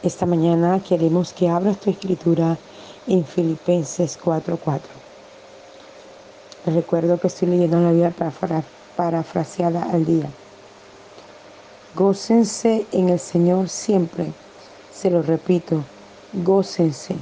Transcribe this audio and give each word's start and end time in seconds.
Esta 0.00 0.26
mañana 0.26 0.80
queremos 0.80 1.32
que 1.32 1.48
abras 1.48 1.80
tu 1.80 1.90
escritura 1.90 2.56
en 3.08 3.24
Filipenses 3.24 4.16
4:4. 4.16 4.80
Les 6.64 6.74
recuerdo 6.76 7.18
que 7.18 7.26
estoy 7.26 7.48
leyendo 7.48 7.80
la 7.80 7.90
Biblia 7.90 8.14
parafraseada 8.96 9.82
al 9.90 10.04
día. 10.04 10.30
Gócense 11.96 12.86
en 12.92 13.08
el 13.08 13.18
Señor 13.18 13.68
siempre. 13.68 14.32
Se 14.94 15.10
lo 15.10 15.20
repito, 15.20 15.82
gócense. 16.44 17.16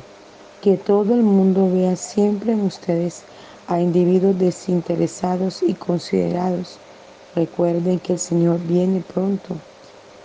Que 0.61 0.77
todo 0.77 1.15
el 1.15 1.23
mundo 1.23 1.71
vea 1.73 1.97
siempre 1.97 2.53
en 2.53 2.61
ustedes 2.61 3.23
a 3.69 3.81
individuos 3.81 4.39
desinteresados 4.39 5.63
y 5.63 5.73
considerados. 5.73 6.77
Recuerden 7.35 8.01
que 8.01 8.13
el 8.13 8.19
Señor 8.19 8.59
viene 8.59 9.03
pronto. 9.15 9.55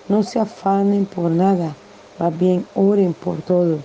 No 0.09 0.21
se 0.23 0.37
afanen 0.37 1.05
por 1.05 1.31
nada 1.31 1.73
más 2.21 2.37
bien 2.37 2.67
oren 2.75 3.15
por 3.15 3.41
todo. 3.41 3.79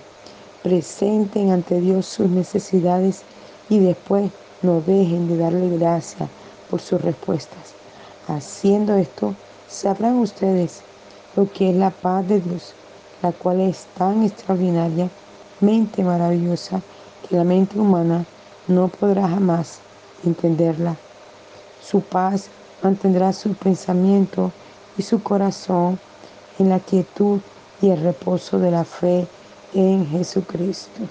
Presenten 0.61 1.49
ante 1.49 1.81
Dios 1.81 2.05
sus 2.05 2.29
necesidades 2.29 3.23
y 3.67 3.79
después 3.79 4.29
no 4.61 4.79
dejen 4.81 5.27
de 5.27 5.37
darle 5.37 5.75
gracias 5.75 6.29
por 6.69 6.79
sus 6.79 7.01
respuestas. 7.01 7.73
Haciendo 8.27 8.93
esto, 8.95 9.33
sabrán 9.67 10.19
ustedes 10.19 10.81
lo 11.35 11.51
que 11.51 11.71
es 11.71 11.75
la 11.75 11.89
paz 11.89 12.27
de 12.27 12.39
Dios, 12.39 12.73
la 13.23 13.31
cual 13.31 13.59
es 13.59 13.87
tan 13.97 14.21
extraordinariamente 14.21 16.03
maravillosa 16.03 16.81
que 17.27 17.37
la 17.37 17.43
mente 17.43 17.79
humana 17.79 18.23
no 18.67 18.87
podrá 18.87 19.27
jamás 19.27 19.79
entenderla. 20.23 20.95
Su 21.81 22.01
paz 22.01 22.49
mantendrá 22.83 23.33
su 23.33 23.55
pensamiento 23.55 24.51
y 24.95 25.01
su 25.01 25.23
corazón 25.23 25.97
en 26.59 26.69
la 26.69 26.79
quietud 26.79 27.39
y 27.81 27.89
el 27.89 28.01
reposo 28.01 28.59
de 28.59 28.71
la 28.71 28.83
fe 28.83 29.27
en 29.73 30.09
Jesucristo. 30.09 31.01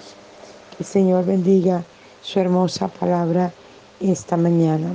Que 0.71 0.83
el 0.83 0.85
Señor 0.85 1.25
bendiga 1.25 1.83
su 2.21 2.39
hermosa 2.39 2.87
palabra 2.87 3.51
esta 3.99 4.37
mañana. 4.37 4.91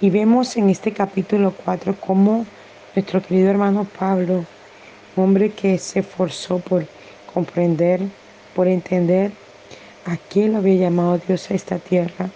Y 0.00 0.10
vemos 0.10 0.56
en 0.56 0.68
este 0.68 0.92
capítulo 0.92 1.54
4 1.64 1.96
cómo 2.00 2.44
nuestro 2.94 3.22
querido 3.22 3.50
hermano 3.50 3.86
Pablo, 3.98 4.44
hombre 5.16 5.50
que 5.50 5.78
se 5.78 6.00
esforzó 6.00 6.58
por 6.58 6.86
comprender, 7.32 8.00
por 8.54 8.68
entender 8.68 9.32
a 10.06 10.16
quién 10.28 10.52
lo 10.52 10.58
había 10.58 10.74
llamado 10.74 11.18
Dios 11.18 11.50
a 11.50 11.54
esta 11.54 11.78
tierra, 11.78 12.28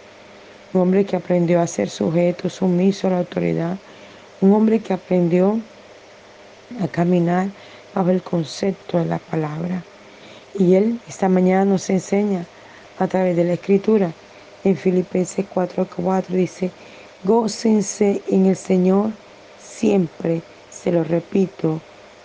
un 0.73 0.81
hombre 0.81 1.05
que 1.05 1.17
aprendió 1.17 1.61
a 1.61 1.67
ser 1.67 1.91
sujeto, 1.91 2.49
sumiso 2.49 3.09
a 3.09 3.11
la 3.11 3.19
autoridad, 3.19 3.77
un 4.41 4.53
hombre 4.53 4.81
que 4.81 4.93
aprendió 4.93 5.53
a 5.53 5.76
caminar 6.91 7.49
bajo 7.95 8.11
el 8.11 8.23
concepto 8.23 8.99
de 8.99 9.07
la 9.07 9.19
palabra. 9.19 9.83
Y 10.59 10.75
Él 10.75 11.01
esta 11.09 11.29
mañana 11.29 11.65
nos 11.65 11.91
enseña 11.91 12.45
a 12.99 13.07
través 13.07 13.37
de 13.37 13.45
la 13.45 13.55
escritura. 13.55 14.13
En 14.65 14.77
Filipenses 14.77 15.47
4:4 15.55 16.29
dice, 16.29 16.71
gócense 17.25 18.23
en 18.29 18.47
el 18.47 18.57
Señor 18.57 19.11
siempre, 19.61 20.43
se 20.71 20.93
lo 20.93 21.05
repito, 21.05 21.81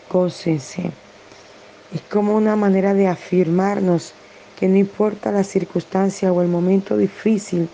gócense. 0.10 0.92
Es 1.94 2.02
como 2.10 2.36
una 2.36 2.56
manera 2.56 2.94
de 2.94 3.08
afirmarnos 3.08 4.14
que 4.58 4.68
no 4.68 4.78
importa 4.78 5.32
la 5.32 5.44
circunstancia 5.44 6.32
o 6.32 6.42
el 6.42 6.48
momento 6.48 6.96
difícil 6.96 7.68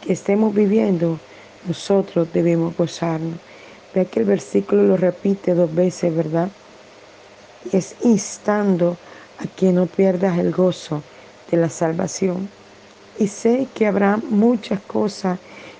que 0.00 0.12
estemos 0.12 0.54
viviendo, 0.54 1.18
nosotros 1.66 2.28
debemos 2.32 2.76
gozarnos. 2.76 3.38
Vea 3.94 4.04
que 4.04 4.20
el 4.20 4.26
versículo 4.26 4.82
lo 4.82 4.96
repite 4.96 5.54
dos 5.54 5.74
veces, 5.74 6.14
¿verdad? 6.14 6.48
es 7.72 7.94
instando 8.02 8.96
a 9.38 9.46
que 9.46 9.72
no 9.72 9.86
pierdas 9.86 10.38
el 10.38 10.52
gozo 10.52 11.02
de 11.50 11.56
la 11.56 11.68
salvación. 11.68 12.48
Y 13.18 13.28
sé 13.28 13.66
que 13.74 13.86
habrá 13.86 14.16
muchas 14.16 14.80
cosas 14.80 15.38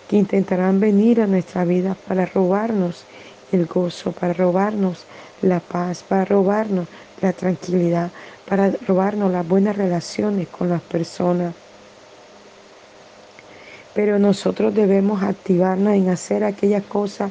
que 0.08 0.16
intentarán 0.16 0.80
venir 0.80 1.20
a 1.20 1.26
nuestra 1.26 1.64
vida 1.64 1.96
para 2.06 2.26
robarnos 2.26 3.04
el 3.52 3.66
gozo, 3.66 4.12
para 4.12 4.32
robarnos 4.32 5.04
la 5.42 5.60
paz, 5.60 6.04
para 6.06 6.24
robarnos 6.24 6.86
la 7.20 7.32
tranquilidad, 7.32 8.10
para 8.48 8.72
robarnos 8.86 9.32
las 9.32 9.46
buenas 9.46 9.76
relaciones 9.76 10.48
con 10.48 10.68
las 10.68 10.82
personas. 10.82 11.54
Pero 13.94 14.18
nosotros 14.18 14.74
debemos 14.74 15.22
activarnos 15.22 15.94
en 15.94 16.08
hacer 16.08 16.44
aquellas 16.44 16.84
cosas 16.84 17.30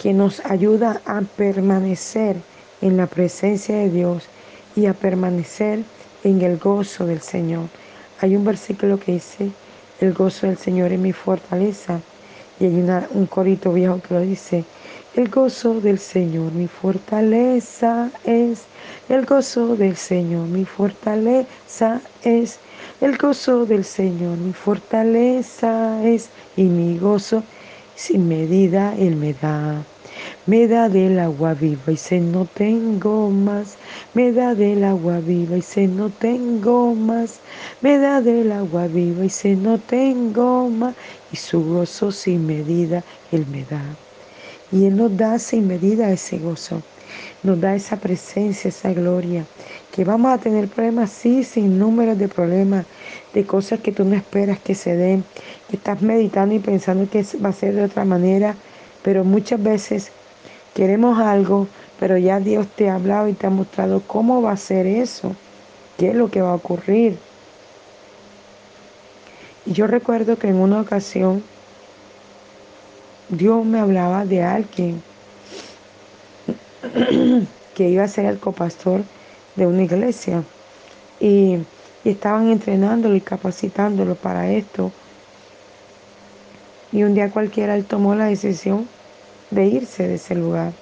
que 0.00 0.14
nos 0.14 0.40
ayuda 0.46 1.02
a 1.04 1.20
permanecer 1.20 2.36
en 2.80 2.96
la 2.96 3.06
presencia 3.06 3.76
de 3.76 3.90
Dios 3.90 4.24
y 4.74 4.86
a 4.86 4.94
permanecer 4.94 5.80
en 6.24 6.40
el 6.40 6.56
gozo 6.56 7.04
del 7.04 7.20
Señor. 7.20 7.66
Hay 8.20 8.34
un 8.34 8.44
versículo 8.44 8.98
que 8.98 9.12
dice, 9.12 9.50
el 10.00 10.14
gozo 10.14 10.46
del 10.46 10.56
Señor 10.56 10.90
es 10.92 10.98
mi 10.98 11.12
fortaleza. 11.12 12.00
Y 12.58 12.64
hay 12.64 13.06
un 13.10 13.26
corito 13.26 13.74
viejo 13.74 14.00
que 14.00 14.14
lo 14.14 14.20
dice, 14.20 14.64
el 15.16 15.28
gozo 15.28 15.80
del 15.80 15.98
Señor, 15.98 16.52
mi 16.52 16.66
fortaleza 16.66 18.10
es, 18.24 18.62
el 19.08 19.26
gozo 19.26 19.76
del 19.76 19.96
Señor, 19.96 20.46
mi 20.46 20.64
fortaleza 20.64 22.00
es, 22.22 22.58
el 23.02 23.18
gozo 23.18 23.66
del 23.66 23.84
Señor, 23.84 24.38
mi 24.38 24.52
fortaleza 24.52 26.02
es, 26.04 26.30
y 26.56 26.64
mi 26.64 26.98
gozo 26.98 27.42
sin 28.00 28.28
medida 28.28 28.94
Él 28.96 29.16
me 29.16 29.34
da. 29.34 29.84
Me 30.46 30.66
da 30.66 30.88
del 30.88 31.18
agua 31.18 31.52
viva 31.52 31.92
y 31.92 31.98
se 31.98 32.18
no 32.18 32.46
tengo 32.46 33.28
más. 33.30 33.76
Me 34.14 34.32
da 34.32 34.54
del 34.54 34.84
agua 34.84 35.20
viva 35.20 35.58
y 35.58 35.62
se 35.62 35.86
no 35.86 36.08
tengo 36.08 36.94
más. 36.94 37.40
Me 37.82 37.98
da 37.98 38.22
del 38.22 38.52
agua 38.52 38.86
viva 38.88 39.26
y 39.26 39.28
se 39.28 39.54
no 39.54 39.78
tengo 39.78 40.70
más. 40.70 40.94
Y 41.30 41.36
su 41.36 41.62
gozo 41.62 42.10
sin 42.10 42.46
medida 42.46 43.04
Él 43.30 43.46
me 43.46 43.64
da. 43.64 43.82
Y 44.72 44.86
Él 44.86 44.96
nos 44.96 45.14
da 45.14 45.38
sin 45.38 45.66
medida 45.66 46.10
ese 46.10 46.38
gozo. 46.38 46.80
Nos 47.42 47.60
da 47.60 47.74
esa 47.74 47.96
presencia, 47.96 48.68
esa 48.68 48.92
gloria. 48.92 49.44
Que 49.92 50.04
vamos 50.04 50.32
a 50.32 50.38
tener 50.38 50.68
problemas, 50.68 51.10
sí, 51.10 51.44
sin 51.44 51.78
números 51.78 52.18
de 52.18 52.28
problemas, 52.28 52.86
de 53.34 53.44
cosas 53.44 53.80
que 53.80 53.92
tú 53.92 54.04
no 54.04 54.14
esperas 54.14 54.58
que 54.58 54.74
se 54.74 54.96
den, 54.96 55.24
que 55.68 55.76
estás 55.76 56.02
meditando 56.02 56.54
y 56.54 56.58
pensando 56.58 57.08
que 57.08 57.24
va 57.42 57.48
a 57.48 57.52
ser 57.52 57.74
de 57.74 57.84
otra 57.84 58.04
manera, 58.04 58.54
pero 59.02 59.24
muchas 59.24 59.62
veces 59.62 60.12
Queremos 60.74 61.18
algo, 61.18 61.66
pero 61.98 62.16
ya 62.16 62.38
Dios 62.38 62.66
te 62.68 62.88
ha 62.88 62.94
hablado 62.94 63.28
y 63.28 63.32
te 63.32 63.46
ha 63.46 63.50
mostrado 63.50 64.02
cómo 64.06 64.40
va 64.40 64.52
a 64.52 64.56
ser 64.56 64.86
eso, 64.86 65.34
qué 65.98 66.10
es 66.10 66.14
lo 66.14 66.30
que 66.30 66.42
va 66.42 66.52
a 66.52 66.54
ocurrir. 66.54 67.18
Y 69.66 69.72
yo 69.72 69.86
recuerdo 69.86 70.38
que 70.38 70.48
en 70.48 70.56
una 70.56 70.80
ocasión 70.80 71.42
Dios 73.28 73.64
me 73.64 73.80
hablaba 73.80 74.24
de 74.24 74.42
alguien 74.42 75.02
que 77.74 77.88
iba 77.88 78.04
a 78.04 78.08
ser 78.08 78.26
el 78.26 78.38
copastor 78.38 79.02
de 79.56 79.66
una 79.66 79.82
iglesia 79.82 80.42
y, 81.20 81.56
y 82.04 82.10
estaban 82.10 82.48
entrenándolo 82.50 83.16
y 83.16 83.20
capacitándolo 83.20 84.14
para 84.14 84.50
esto. 84.50 84.90
Y 86.92 87.02
un 87.02 87.14
día 87.14 87.30
cualquiera 87.30 87.76
él 87.76 87.84
tomó 87.84 88.14
la 88.14 88.26
decisión 88.26 88.88
de 89.50 89.66
irse 89.66 90.08
de 90.08 90.14
ese 90.14 90.34
lugar. 90.34 90.72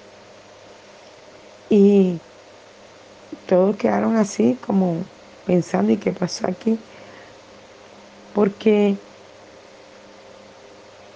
Y 1.69 2.19
todos 3.47 3.75
quedaron 3.77 4.15
así 4.15 4.57
como 4.65 4.97
pensando, 5.45 5.91
¿y 5.91 5.97
qué 5.97 6.11
pasó 6.11 6.47
aquí? 6.47 6.79
Porque 8.33 8.95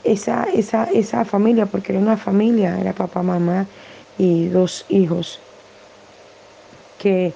esa, 0.03 0.43
esa, 0.53 0.85
esa 0.85 1.25
familia, 1.25 1.65
porque 1.65 1.93
era 1.93 2.01
una 2.01 2.17
familia, 2.17 2.79
era 2.79 2.93
papá, 2.93 3.23
mamá 3.23 3.65
y 4.17 4.47
dos 4.47 4.85
hijos, 4.89 5.39
que 6.99 7.33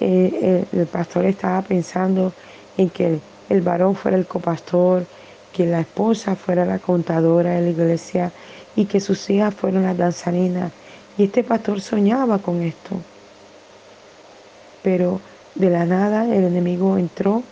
eh, 0.00 0.64
el, 0.72 0.86
pastor 0.86 1.24
estaba 1.26 1.62
pensando 1.62 2.32
en 2.76 2.90
que 2.90 3.20
el 3.48 3.60
varón 3.62 3.94
fuera 3.94 4.16
el 4.16 4.26
copastor, 4.26 5.06
que 5.52 5.66
la 5.66 5.80
esposa 5.80 6.34
fuera 6.34 6.64
la 6.64 6.78
contadora 6.78 7.50
de 7.50 7.62
la 7.62 7.70
iglesia 7.70 8.32
y 8.74 8.86
que 8.86 9.00
sus 9.00 9.30
hijas 9.30 9.54
fueron 9.54 9.84
las 9.84 9.96
danzarinas. 9.96 10.72
Y 11.16 11.24
este 11.24 11.44
pastor 11.44 11.80
soñaba 11.80 12.38
con 12.38 12.62
esto. 12.62 12.96
Pero 14.82 15.20
de 15.54 15.70
la 15.70 15.84
nada 15.84 16.24
el 16.24 16.44
enemigo 16.44 16.98
entró, 16.98 17.42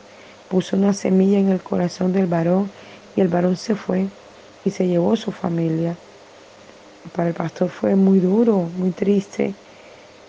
puso 0.49 0.77
una 0.77 0.93
semilla 0.93 1.39
en 1.39 1.49
el 1.49 1.63
corazón 1.63 2.13
del 2.13 2.27
varón 2.27 2.71
y 3.15 3.21
el 3.21 3.29
varón 3.29 3.57
se 3.57 3.77
fue 3.77 4.09
y 4.65 4.71
se 4.71 4.89
llevó 4.89 5.15
su 5.17 5.31
familia. 5.31 5.97
Para 7.15 7.29
el 7.29 7.35
pastor 7.35 7.69
fue 7.69 7.97
muy 7.97 8.21
duro, 8.21 8.69
muy 8.79 8.91
triste, 8.91 9.55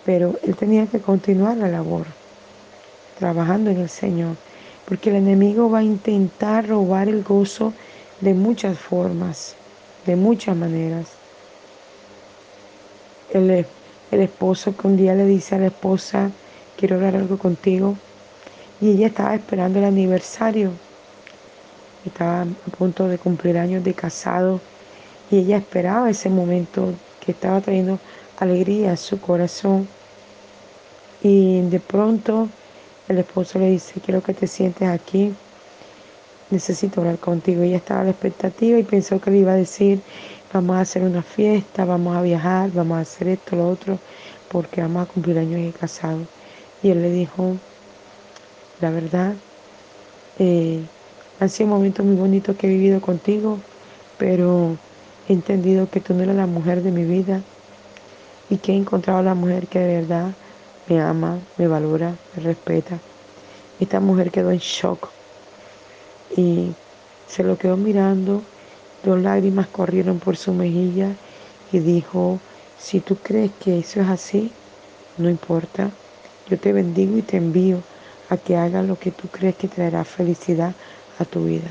pero 0.06 0.36
él 0.44 0.56
tenía 0.56 0.88
que 0.88 1.00
continuar 1.00 1.58
la 1.58 1.68
labor, 1.68 2.06
trabajando 3.20 3.70
en 3.70 3.80
el 3.80 3.90
Señor, 3.90 4.36
porque 4.88 5.10
el 5.10 5.18
enemigo 5.18 5.70
va 5.70 5.80
a 5.80 5.84
intentar 5.84 6.68
robar 6.68 7.08
el 7.08 7.24
gozo 7.24 7.74
de 8.22 8.34
muchas 8.34 8.78
formas 8.78 9.56
de 10.06 10.16
muchas 10.16 10.56
maneras. 10.56 11.08
El, 13.31 13.66
el 14.12 14.20
esposo 14.20 14.75
que 14.75 14.88
un 14.88 14.98
día 14.98 15.16
le 15.16 15.25
dice 15.25 15.56
a 15.56 15.60
la 15.60 15.68
esposa, 15.68 16.30
quiero 16.78 16.96
hablar 16.96 17.16
algo 17.16 17.38
contigo. 17.38 17.96
Y 18.81 18.92
ella 18.92 19.08
estaba 19.08 19.36
esperando 19.36 19.80
el 19.80 19.86
aniversario. 19.86 20.72
Estaba 22.06 22.42
a 22.42 22.78
punto 22.78 23.08
de 23.08 23.18
cumplir 23.18 23.58
años 23.58 23.84
de 23.84 23.94
casado. 23.94 24.60
Y 25.34 25.40
ella 25.40 25.58
esperaba 25.58 26.12
ese 26.12 26.30
momento 26.30 26.94
que 27.20 27.32
estaba 27.32 27.60
trayendo 27.60 27.98
alegría 28.38 28.92
a 28.92 28.98
su 28.98 29.20
corazón. 29.20 29.88
Y 31.24 31.62
de 31.62 31.80
pronto 31.80 32.50
el 33.08 33.18
esposo 33.18 33.58
le 33.58 33.72
dice, 33.72 34.00
quiero 34.00 34.22
que 34.22 34.36
te 34.36 34.46
sientes 34.46 34.88
aquí. 34.88 35.34
Necesito 36.52 37.02
hablar 37.02 37.18
contigo. 37.18 37.64
Ella 37.64 37.78
estaba 37.78 38.02
a 38.02 38.04
la 38.04 38.12
expectativa 38.12 38.78
y 38.78 38.84
pensó 38.84 39.20
que 39.20 39.32
le 39.32 39.40
iba 39.40 39.54
a 39.54 39.56
decir, 39.56 40.02
vamos 40.54 40.76
a 40.76 40.82
hacer 40.82 41.02
una 41.02 41.24
fiesta, 41.24 41.84
vamos 41.84 42.16
a 42.16 42.22
viajar, 42.22 42.70
vamos 42.72 43.00
a 43.00 43.02
hacer 43.02 43.30
esto, 43.30 43.56
lo 43.56 43.70
otro, 43.70 43.98
porque 44.52 44.82
vamos 44.82 45.02
a 45.02 45.12
cumplir 45.12 45.40
años 45.40 45.62
de 45.62 45.72
casado. 45.72 46.20
Y 46.84 46.92
él 46.92 47.02
le 47.02 47.10
dijo, 47.10 47.56
la 48.82 48.92
verdad, 48.92 49.34
eh, 50.38 50.84
han 51.40 51.50
sido 51.50 51.70
momentos 51.70 52.06
muy 52.06 52.18
bonitos 52.18 52.56
que 52.56 52.68
he 52.68 52.70
vivido 52.70 53.02
contigo, 53.02 53.58
pero 54.20 54.78
he 55.28 55.34
entendido 55.34 55.90
que 55.90 56.00
tú 56.00 56.14
no 56.14 56.24
eres 56.24 56.36
la 56.36 56.48
mujer 56.48 56.81
de 56.81 56.92
mi 56.92 57.04
vida 57.04 57.42
y 58.50 58.58
que 58.58 58.74
he 58.74 58.75
encontrado 58.75 59.24
la 59.24 59.36
mujer 59.36 59.68
que 59.68 59.80
de 59.80 60.02
verdad 60.02 60.31
me 60.88 61.02
ama, 61.02 61.40
me 61.58 61.68
valora, 61.68 62.14
me 62.36 62.44
respeta. 62.44 62.98
Esta 63.80 64.00
mujer 64.00 64.31
quedó 64.31 64.52
en 64.52 64.60
shock 64.60 65.10
y 66.36 66.72
se 67.28 67.44
lo 67.44 67.58
quedó 67.58 67.78
mirando 67.78 68.42
Dos 69.04 69.22
lágrimas 69.22 69.68
corrieron 69.68 70.20
por 70.20 70.38
su 70.38 70.54
mejilla 70.54 71.10
y 71.74 71.80
dijo, 71.80 72.40
si 72.80 73.02
tú 73.02 73.18
crees 73.18 73.52
que 73.62 73.80
eso 73.80 74.00
es 74.00 74.08
así, 74.08 74.50
no 75.18 75.30
importa, 75.30 75.90
yo 76.50 76.58
te 76.58 76.72
bendigo 76.72 77.18
y 77.18 77.22
te 77.22 77.36
envío 77.36 77.80
a 78.30 78.38
que 78.38 78.56
hagas 78.56 78.86
lo 78.86 78.98
que 78.98 79.12
tú 79.12 79.28
crees 79.28 79.56
que 79.56 79.68
traerá 79.68 80.06
felicidad 80.06 80.72
a 81.20 81.25
tu 81.25 81.44
vida. 81.44 81.68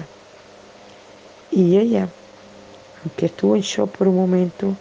Y 1.50 1.78
ella, 1.78 2.06
aunque 3.02 3.26
estuvo 3.26 3.56
en 3.56 3.62
shock 3.62 3.90
por 3.96 4.08
un 4.08 4.16
momento, 4.16 4.76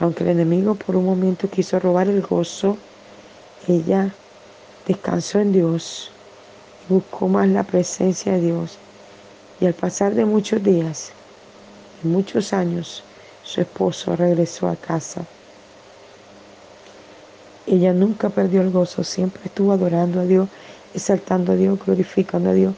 aunque 0.00 0.24
el 0.24 0.30
enemigo 0.30 0.74
por 0.74 0.96
un 0.96 1.04
momento 1.04 1.48
quiso 1.48 1.78
robar 1.78 2.08
el 2.08 2.22
gozo, 2.22 2.76
ella 3.68 4.14
descansó 4.86 5.40
en 5.40 5.52
Dios, 5.52 6.10
buscó 6.88 7.28
más 7.28 7.48
la 7.48 7.64
presencia 7.64 8.32
de 8.32 8.40
Dios. 8.40 8.78
Y 9.60 9.66
al 9.66 9.74
pasar 9.74 10.14
de 10.14 10.24
muchos 10.24 10.62
días, 10.62 11.12
muchos 12.02 12.52
años 12.52 13.02
su 13.42 13.60
esposo 13.60 14.16
regresó 14.16 14.68
a 14.68 14.76
casa. 14.76 15.24
Ella 17.66 17.92
nunca 17.92 18.28
perdió 18.28 18.60
el 18.60 18.70
gozo, 18.70 19.02
siempre 19.02 19.42
estuvo 19.44 19.72
adorando 19.72 20.20
a 20.20 20.24
Dios, 20.24 20.48
exaltando 20.94 21.52
a 21.52 21.56
Dios, 21.56 21.78
glorificando 21.84 22.50
a 22.50 22.54
Dios 22.54 22.74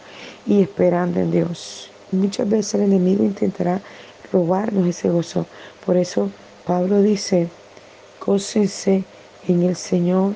y 0.47 0.63
esperando 0.63 1.21
en 1.21 1.31
Dios. 1.31 1.91
Muchas 2.11 2.49
veces 2.49 2.75
el 2.75 2.83
enemigo 2.83 3.23
intentará 3.23 3.83
robarnos 4.33 4.87
ese 4.87 5.11
gozo. 5.11 5.47
Por 5.85 5.97
eso 5.97 6.31
Pablo 6.67 7.03
dice, 7.03 7.49
gócense 8.25 9.05
en 9.47 9.63
el 9.63 9.77
Señor. 9.77 10.35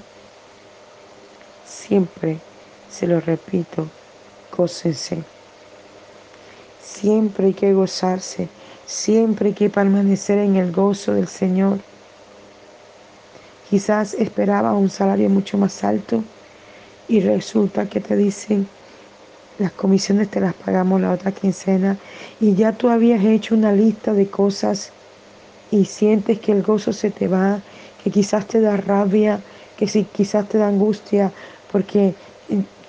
Siempre, 1.66 2.38
se 2.90 3.06
lo 3.06 3.20
repito, 3.20 3.88
gócense. 4.56 5.22
Siempre 6.80 7.46
hay 7.46 7.54
que 7.54 7.72
gozarse 7.72 8.48
Siempre 8.86 9.48
hay 9.48 9.54
que 9.54 9.70
permanecer 9.70 10.38
en 10.38 10.56
el 10.56 10.70
gozo 10.70 11.14
del 11.14 11.26
Señor. 11.26 11.78
Quizás 13.70 14.12
esperaba 14.14 14.74
un 14.74 14.90
salario 14.90 15.30
mucho 15.30 15.56
más 15.56 15.82
alto 15.82 16.22
y 17.08 17.20
resulta 17.20 17.88
que 17.88 18.00
te 18.00 18.16
dicen, 18.16 18.68
las 19.58 19.72
comisiones 19.72 20.28
te 20.28 20.40
las 20.40 20.54
pagamos 20.54 21.00
la 21.00 21.12
otra 21.12 21.32
quincena 21.32 21.96
y 22.40 22.54
ya 22.54 22.72
tú 22.72 22.88
habías 22.88 23.24
hecho 23.24 23.54
una 23.54 23.72
lista 23.72 24.12
de 24.12 24.26
cosas 24.28 24.90
y 25.70 25.84
sientes 25.84 26.38
que 26.40 26.52
el 26.52 26.62
gozo 26.62 26.92
se 26.92 27.10
te 27.10 27.28
va, 27.28 27.60
que 28.02 28.10
quizás 28.10 28.46
te 28.46 28.60
da 28.60 28.76
rabia, 28.76 29.40
que 29.76 29.86
si 29.88 30.04
quizás 30.04 30.48
te 30.48 30.58
da 30.58 30.68
angustia 30.68 31.32
porque 31.70 32.14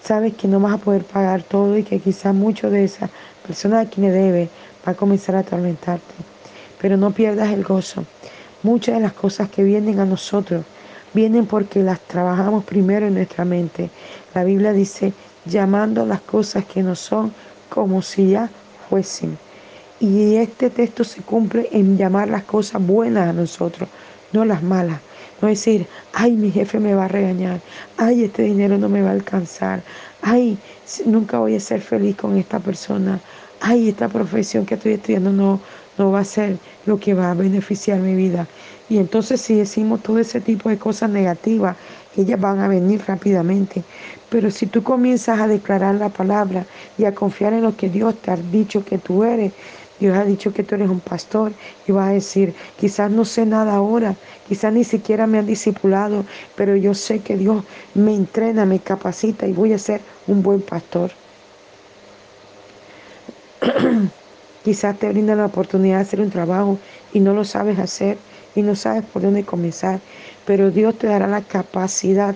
sabes 0.04 0.34
que 0.34 0.48
no 0.48 0.60
vas 0.60 0.74
a 0.74 0.78
poder 0.78 1.04
pagar 1.04 1.44
todo 1.44 1.78
y 1.78 1.84
que 1.84 2.00
quizás 2.00 2.36
mucho 2.36 2.70
de 2.70 2.84
esa 2.84 3.10
persona 3.46 3.82
a 3.82 3.86
quien 3.86 4.08
le 4.08 4.12
debe 4.12 4.50
va 4.86 4.92
a 4.92 4.96
comenzar 4.96 5.36
a 5.36 5.40
atormentarte. 5.40 6.14
Pero 6.82 6.98
no 6.98 7.12
pierdas 7.12 7.52
el 7.52 7.64
gozo. 7.64 8.04
Muchas 8.64 8.96
de 8.96 9.02
las 9.02 9.14
cosas 9.14 9.50
que 9.50 9.64
vienen 9.64 10.00
a 10.00 10.06
nosotros 10.06 10.66
vienen 11.14 11.46
porque 11.46 11.82
las 11.84 12.00
trabajamos 12.02 12.66
primero 12.66 13.08
en 13.08 13.14
nuestra 13.14 13.46
mente. 13.46 13.90
La 14.34 14.44
Biblia 14.44 14.74
dice, 14.74 15.14
llamando 15.46 16.06
las 16.06 16.22
cosas 16.22 16.66
que 16.66 16.84
no 16.84 16.96
son 16.96 17.34
como 17.70 18.02
si 18.02 18.32
ya 18.32 18.50
fuesen. 18.90 19.38
Y 20.00 20.36
este 20.36 20.70
texto 20.70 21.04
se 21.04 21.22
cumple 21.22 21.70
en 21.72 21.98
llamar 21.98 22.30
las 22.30 22.44
cosas 22.44 22.86
buenas 22.86 23.30
a 23.30 23.34
nosotros, 23.34 23.90
no 24.32 24.46
las 24.46 24.62
malas. 24.62 25.00
No 25.42 25.48
decir, 25.48 25.88
ay, 26.14 26.34
mi 26.34 26.52
jefe 26.52 26.80
me 26.80 26.96
va 26.96 27.06
a 27.06 27.08
regañar, 27.10 27.60
ay, 27.98 28.24
este 28.24 28.44
dinero 28.44 28.78
no 28.78 28.88
me 28.88 29.02
va 29.02 29.10
a 29.10 29.14
alcanzar, 29.14 29.82
ay, 30.22 30.58
nunca 31.06 31.40
voy 31.40 31.56
a 31.56 31.60
ser 31.60 31.82
feliz 31.82 32.16
con 32.16 32.38
esta 32.38 32.60
persona, 32.60 33.20
ay, 33.60 33.90
esta 33.90 34.08
profesión 34.08 34.66
que 34.66 34.76
estoy 34.76 34.94
estudiando 34.94 35.32
no, 35.34 35.60
no 35.98 36.12
va 36.12 36.22
a 36.22 36.26
ser 36.26 36.58
lo 36.86 37.00
que 37.00 37.14
va 37.14 37.32
a 37.32 37.34
beneficiar 37.34 38.00
mi 38.00 38.16
vida. 38.16 38.48
Y 38.90 38.98
entonces 38.98 39.42
si 39.42 39.56
decimos 39.56 40.02
todo 40.02 40.20
ese 40.20 40.40
tipo 40.40 40.70
de 40.70 40.78
cosas 40.78 41.10
negativas, 41.10 41.76
ellas 42.18 42.40
van 42.40 42.60
a 42.60 42.68
venir 42.68 43.02
rápidamente. 43.08 43.84
Pero 44.30 44.52
si 44.52 44.68
tú 44.68 44.84
comienzas 44.84 45.40
a 45.40 45.48
declarar 45.48 45.96
la 45.96 46.10
palabra 46.10 46.66
y 46.98 47.06
a 47.06 47.14
confiar 47.14 47.54
en 47.54 47.64
lo 47.64 47.76
que 47.76 47.90
Dios 47.90 48.16
te 48.22 48.32
ha 48.32 48.36
dicho 48.36 48.84
que 48.84 48.98
tú 48.98 49.24
eres, 49.24 49.54
Dios 50.00 50.18
ha 50.18 50.26
dicho 50.26 50.52
que 50.54 50.64
tú 50.64 50.76
eres 50.76 50.90
un 50.90 51.00
pastor 51.00 51.54
y 51.88 51.92
vas 51.92 52.10
a 52.10 52.14
decir, 52.14 52.54
quizás 52.78 53.12
no 53.12 53.26
sé 53.26 53.46
nada 53.46 53.76
ahora, 53.76 54.16
quizás 54.48 54.74
ni 54.74 54.84
siquiera 54.84 55.28
me 55.28 55.38
han 55.40 55.46
discipulado, 55.46 56.26
pero 56.56 56.76
yo 56.76 56.94
sé 56.94 57.22
que 57.22 57.38
Dios 57.38 57.64
me 57.94 58.14
entrena, 58.14 58.66
me 58.66 58.80
capacita 58.80 59.48
y 59.48 59.54
voy 59.54 59.74
a 59.74 59.78
ser 59.78 60.02
un 60.28 60.44
buen 60.44 60.62
pastor. 60.62 61.12
Quizás 64.64 64.98
te 64.98 65.10
brinda 65.10 65.36
la 65.36 65.46
oportunidad 65.46 65.98
de 65.98 66.04
hacer 66.04 66.22
un 66.22 66.30
trabajo 66.30 66.80
y 67.12 67.20
no 67.20 67.34
lo 67.34 67.44
sabes 67.44 67.80
hacer 67.80 68.18
y 68.56 68.62
no 68.62 68.76
sabes 68.76 69.04
por 69.06 69.22
dónde 69.22 69.44
comenzar, 69.46 70.00
pero 70.46 70.72
Dios 70.72 70.98
te 70.98 71.08
dará 71.08 71.28
la 71.28 71.42
capacidad, 71.42 72.36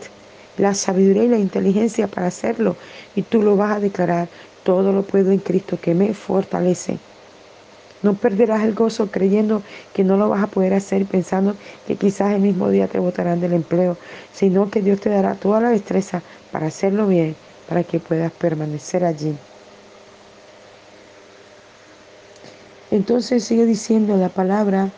la 0.58 0.74
sabiduría 0.74 1.24
y 1.24 1.30
la 1.30 1.38
inteligencia 1.38 2.08
para 2.08 2.28
hacerlo 2.28 2.76
y 3.16 3.22
tú 3.22 3.42
lo 3.42 3.56
vas 3.56 3.78
a 3.78 3.80
declarar. 3.80 4.28
Todo 4.64 4.92
lo 4.92 5.04
puedo 5.04 5.32
en 5.32 5.40
Cristo 5.40 5.80
que 5.82 5.94
me 5.94 6.14
fortalece. 6.14 6.98
No 8.04 8.14
perderás 8.14 8.64
el 8.64 8.74
gozo 8.74 9.10
creyendo 9.10 9.64
que 9.94 10.04
no 10.04 10.18
lo 10.18 10.30
vas 10.30 10.44
a 10.44 10.48
poder 10.48 10.74
hacer 10.74 11.06
pensando 11.06 11.56
que 11.88 11.96
quizás 11.96 12.34
el 12.34 12.42
mismo 12.42 12.70
día 12.70 12.88
te 12.88 13.00
botarán 13.00 13.42
del 13.42 13.54
empleo, 13.54 13.98
sino 14.34 14.70
que 14.70 14.82
Dios 14.82 15.00
te 15.00 15.10
dará 15.10 15.36
toda 15.36 15.62
la 15.62 15.70
destreza 15.70 16.22
para 16.52 16.68
hacerlo 16.68 17.08
bien, 17.08 17.36
para 17.68 17.84
que 17.84 18.00
puedas 18.00 18.32
permanecer 18.32 19.04
allí. 19.04 19.36
Entonces 22.92 23.44
sigue 23.44 23.66
diciendo 23.66 24.16
la 24.16 24.30
palabra 24.30 24.92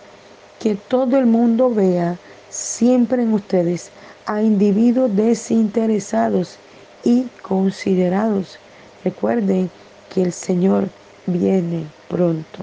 que 0.59 0.75
todo 0.75 1.17
el 1.17 1.25
mundo 1.25 1.73
vea 1.73 2.17
siempre 2.49 3.23
en 3.23 3.33
ustedes 3.33 3.91
a 4.25 4.41
individuos 4.41 5.15
desinteresados 5.15 6.57
y 7.03 7.27
considerados. 7.41 8.59
Recuerden 9.03 9.69
que 10.13 10.23
el 10.23 10.33
Señor 10.33 10.89
viene 11.25 11.85
pronto. 12.07 12.59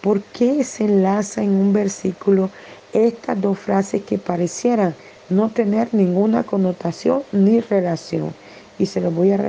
¿Por 0.00 0.22
qué 0.22 0.64
se 0.64 0.84
enlaza 0.84 1.42
en 1.42 1.50
un 1.50 1.72
versículo 1.72 2.50
estas 2.92 3.40
dos 3.40 3.58
frases 3.58 4.02
que 4.02 4.18
parecieran 4.18 4.94
no 5.28 5.48
tener 5.50 5.88
ninguna 5.92 6.42
connotación 6.42 7.22
ni 7.32 7.60
relación? 7.60 8.34
Y 8.78 8.86
se 8.86 9.00
lo 9.00 9.10
voy 9.10 9.32
a, 9.32 9.40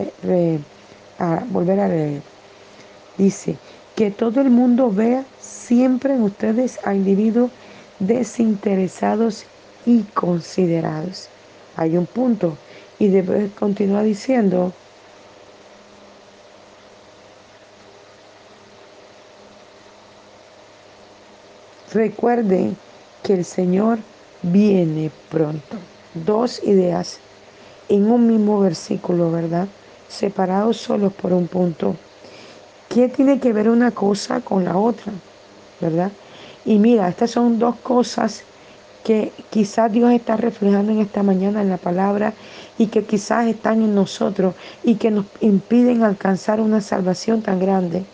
a 1.19 1.43
volver 1.49 1.79
a 1.79 1.87
leer. 1.87 2.21
Dice, 3.17 3.55
que 3.95 4.11
todo 4.11 4.41
el 4.41 4.49
mundo 4.49 4.91
vea 4.91 5.23
siempre 5.39 6.15
en 6.15 6.23
ustedes 6.23 6.79
a 6.83 6.93
individuos 6.93 7.51
desinteresados 7.99 9.45
y 9.85 10.03
considerados. 10.03 11.29
Hay 11.75 11.97
un 11.97 12.05
punto 12.05 12.57
y 12.99 13.07
debe 13.07 13.49
continuar 13.51 14.03
diciendo, 14.05 14.73
recuerden 21.91 22.77
que 23.23 23.33
el 23.33 23.45
Señor 23.45 23.99
viene 24.41 25.11
pronto. 25.29 25.77
Dos 26.13 26.61
ideas 26.63 27.19
en 27.87 28.09
un 28.11 28.27
mismo 28.27 28.59
versículo, 28.59 29.31
¿verdad? 29.31 29.67
Separados 30.07 30.77
solos 30.77 31.13
por 31.13 31.33
un 31.33 31.47
punto. 31.47 31.95
¿Qué 32.87 33.09
tiene 33.09 33.39
que 33.39 33.53
ver 33.53 33.69
una 33.69 33.91
cosa 33.91 34.41
con 34.41 34.63
la 34.65 34.77
otra? 34.77 35.11
¿Verdad? 35.79 36.11
Y 36.65 36.79
mira, 36.79 37.09
estas 37.09 37.31
son 37.31 37.59
dos 37.59 37.75
cosas 37.77 38.43
que 39.03 39.31
quizás 39.49 39.91
Dios 39.91 40.11
está 40.11 40.37
reflejando 40.37 40.91
en 40.91 40.99
esta 40.99 41.23
mañana 41.23 41.61
en 41.61 41.69
la 41.69 41.77
palabra 41.77 42.33
y 42.77 42.87
que 42.87 43.03
quizás 43.03 43.47
están 43.47 43.81
en 43.81 43.93
nosotros 43.93 44.55
y 44.83 44.95
que 44.95 45.11
nos 45.11 45.25
impiden 45.41 46.03
alcanzar 46.03 46.61
una 46.61 46.79
salvación 46.79 47.41
tan 47.41 47.59
grande 47.59 48.05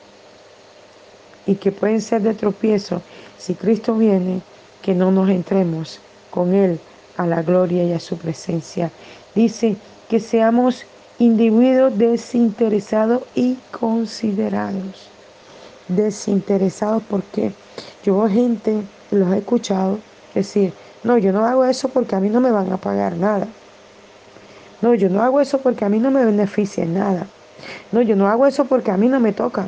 y 1.46 1.56
que 1.56 1.72
pueden 1.72 2.02
ser 2.02 2.22
de 2.22 2.34
tropiezo 2.34 3.02
si 3.38 3.54
Cristo 3.54 3.96
viene, 3.96 4.42
que 4.82 4.94
no 4.94 5.12
nos 5.12 5.30
entremos 5.30 6.00
con 6.30 6.54
Él 6.54 6.80
a 7.18 7.26
la 7.26 7.42
gloria 7.42 7.84
y 7.84 7.94
a 7.94 8.00
su 8.00 8.18
presencia. 8.18 8.92
Dice 9.36 9.76
que 10.10 10.20
seamos 10.20 10.86
individuos 11.20 11.98
desinteresados 11.98 13.24
y 13.36 13.58
considerados. 13.72 15.10
Desinteresados 15.88 17.04
porque 17.10 17.52
yo 18.04 18.18
veo 18.18 18.30
gente, 18.30 18.82
los 19.12 19.34
he 19.34 19.38
escuchado, 19.40 20.00
decir, 20.34 20.74
no, 21.04 21.18
yo 21.18 21.32
no 21.32 21.46
hago 21.46 21.66
eso 21.66 21.90
porque 21.90 22.16
a 22.16 22.20
mí 22.20 22.30
no 22.30 22.42
me 22.42 22.52
van 22.52 22.72
a 22.72 22.78
pagar 22.78 23.18
nada. 23.18 23.48
No, 24.82 24.94
yo 24.94 25.10
no 25.10 25.22
hago 25.22 25.42
eso 25.42 25.60
porque 25.60 25.86
a 25.86 25.90
mí 25.90 26.00
no 26.00 26.12
me 26.12 26.24
beneficia 26.26 26.84
en 26.84 26.94
nada. 26.94 27.28
No, 27.92 28.02
yo 28.02 28.16
no 28.16 28.28
hago 28.28 28.48
eso 28.48 28.66
porque 28.66 28.92
a 28.92 28.98
mí 28.98 29.08
no 29.08 29.20
me 29.20 29.34
toca. 29.34 29.68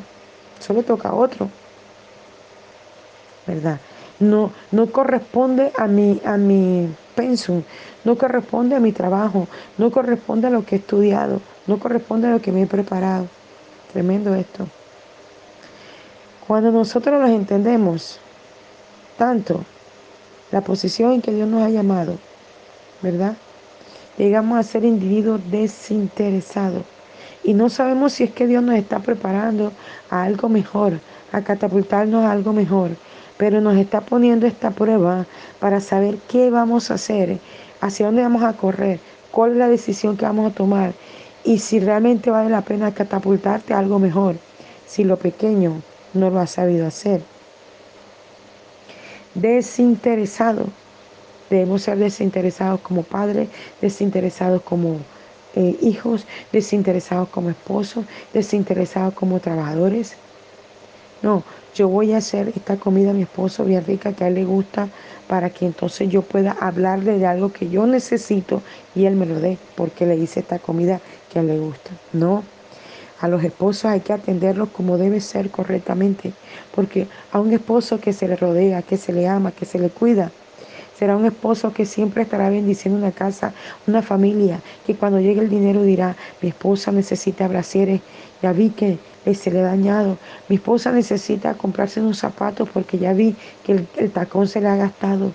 Eso 0.60 0.74
le 0.74 0.84
toca 0.84 1.10
a 1.10 1.16
otro. 1.16 1.50
¿Verdad? 3.46 3.80
No, 4.20 4.52
no 4.72 4.88
corresponde 4.92 5.72
a 5.78 5.88
mi, 5.88 6.22
a 6.24 6.38
mi 6.38 6.94
pensum, 7.16 7.64
no 8.04 8.18
corresponde 8.18 8.76
a 8.76 8.80
mi 8.80 8.92
trabajo, 8.92 9.48
no 9.78 9.92
corresponde 9.92 10.48
a 10.48 10.52
lo 10.52 10.64
que 10.64 10.76
he 10.76 10.80
estudiado, 10.80 11.42
no 11.68 11.80
corresponde 11.80 12.28
a 12.28 12.32
lo 12.32 12.42
que 12.42 12.52
me 12.52 12.64
he 12.64 12.68
preparado. 12.68 13.28
Tremendo 13.92 14.36
esto. 14.36 14.68
Cuando 16.52 16.70
nosotros 16.70 17.22
los 17.22 17.30
entendemos, 17.30 18.20
tanto 19.18 19.64
la 20.52 20.60
posición 20.60 21.14
en 21.14 21.22
que 21.22 21.32
Dios 21.32 21.48
nos 21.48 21.64
ha 21.64 21.70
llamado, 21.70 22.18
¿verdad? 23.02 23.38
Llegamos 24.18 24.60
a 24.60 24.64
ser 24.64 24.84
individuos 24.84 25.40
desinteresados. 25.50 26.84
Y 27.46 27.54
no 27.54 27.70
sabemos 27.70 28.12
si 28.12 28.26
es 28.26 28.32
que 28.32 28.48
Dios 28.48 28.62
nos 28.64 28.76
está 28.76 29.00
preparando 29.00 29.72
a 30.10 30.24
algo 30.24 30.50
mejor, 30.50 31.00
a 31.32 31.42
catapultarnos 31.42 32.26
a 32.26 32.34
algo 32.34 32.52
mejor. 32.52 32.98
Pero 33.38 33.62
nos 33.62 33.78
está 33.78 34.02
poniendo 34.02 34.46
esta 34.46 34.72
prueba 34.72 35.26
para 35.62 35.80
saber 35.80 36.18
qué 36.28 36.50
vamos 36.52 36.92
a 36.92 36.96
hacer, 36.96 37.40
hacia 37.80 38.08
dónde 38.08 38.24
vamos 38.24 38.44
a 38.44 38.58
correr, 38.58 39.00
cuál 39.32 39.52
es 39.52 39.58
la 39.58 39.70
decisión 39.70 40.18
que 40.18 40.26
vamos 40.26 40.52
a 40.52 40.54
tomar 40.54 40.92
y 41.46 41.60
si 41.60 41.80
realmente 41.80 42.30
vale 42.30 42.50
la 42.50 42.62
pena 42.62 42.94
catapultarte 42.94 43.74
a 43.74 43.80
algo 43.80 44.00
mejor, 44.00 44.36
si 44.86 45.06
lo 45.06 45.16
pequeño 45.16 45.82
no 46.14 46.30
lo 46.30 46.40
has 46.40 46.52
sabido 46.52 46.88
hacer. 46.88 47.22
Desinteresado. 49.36 50.66
Debemos 51.50 51.84
ser 51.84 51.98
desinteresados 51.98 52.80
como 52.82 53.04
padres, 53.04 53.50
desinteresados 53.82 54.62
como 54.62 54.98
eh, 55.56 55.78
hijos, 55.82 56.26
desinteresados 56.54 57.28
como 57.30 57.50
esposos, 57.50 58.06
desinteresados 58.34 59.14
como 59.14 59.40
trabajadores. 59.40 60.16
No, 61.22 61.44
yo 61.76 61.88
voy 61.88 62.14
a 62.14 62.18
hacer 62.18 62.54
esta 62.56 62.78
comida 62.78 63.12
a 63.12 63.14
mi 63.14 63.24
esposo 63.24 63.66
bien 63.66 63.86
rica 63.86 64.14
que 64.14 64.24
a 64.24 64.28
él 64.28 64.36
le 64.36 64.46
gusta 64.46 64.90
para 65.28 65.50
que 65.50 65.66
entonces 65.66 66.10
yo 66.10 66.22
pueda 66.22 66.52
hablarle 66.60 67.20
de 67.20 67.26
algo 67.26 67.52
que 67.52 67.70
yo 67.70 67.86
necesito 67.86 68.62
y 68.96 69.06
él 69.06 69.16
me 69.16 69.26
lo 69.26 69.40
dé 69.40 69.58
porque 69.76 70.06
le 70.06 70.16
hice 70.16 70.40
esta 70.40 70.60
comida 70.60 71.00
que 71.32 71.40
a 71.40 71.42
él 71.42 71.48
le 71.50 71.60
gusta. 71.60 71.92
No, 72.14 72.44
a 73.22 73.28
los 73.28 73.44
esposos 73.44 73.86
hay 73.86 74.00
que 74.00 74.14
atenderlos 74.14 74.70
como 74.70 74.98
debe 74.98 75.22
ser 75.22 75.52
correctamente, 75.52 76.34
porque 76.76 77.08
a 77.32 77.40
un 77.40 77.54
esposo 77.54 78.00
que 78.02 78.14
se 78.14 78.28
le 78.28 78.36
rodea, 78.36 78.82
que 78.82 78.98
se 78.98 79.14
le 79.14 79.28
ama, 79.28 79.52
que 79.52 79.66
se 79.66 79.78
le 79.78 79.90
cuida, 79.90 80.32
será 80.98 81.16
un 81.16 81.26
esposo 81.26 81.72
que 81.72 81.86
siempre 81.86 82.24
estará 82.24 82.50
bendiciendo 82.50 82.98
una 83.00 83.12
casa, 83.12 83.54
una 83.86 84.02
familia, 84.02 84.60
que 84.88 84.96
cuando 84.96 85.20
llegue 85.20 85.42
el 85.42 85.50
dinero 85.50 85.84
dirá, 85.84 86.16
mi 86.42 86.50
esposa 86.50 86.92
necesita 86.92 87.48
brasieres, 87.48 88.02
ya 88.42 88.54
vi 88.54 88.72
que 88.72 88.98
se 89.36 89.52
le 89.52 89.60
ha 89.60 89.64
dañado, 89.64 90.18
mi 90.50 90.56
esposa 90.56 90.92
necesita 90.92 91.54
comprarse 91.54 92.02
unos 92.02 92.18
zapatos 92.18 92.70
porque 92.74 92.98
ya 92.98 93.14
vi 93.14 93.36
que 93.64 93.74
el, 93.74 93.88
el, 93.98 94.12
tacón 94.12 94.48
se 94.48 94.62
le 94.62 94.68
ha 94.68 94.76
gastado, 94.76 95.32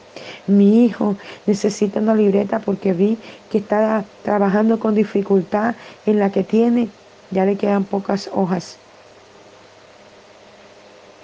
mi 0.48 0.84
hijo 0.84 1.16
necesita 1.46 2.00
una 2.00 2.16
libreta 2.16 2.58
porque 2.58 2.92
vi 2.92 3.16
que 3.48 3.58
está 3.58 4.04
trabajando 4.24 4.80
con 4.80 4.96
dificultad 4.96 5.76
en 6.04 6.18
la 6.18 6.32
que 6.32 6.42
tiene 6.42 6.88
ya 7.30 7.44
le 7.44 7.56
quedan 7.56 7.84
pocas 7.84 8.30
hojas, 8.32 8.76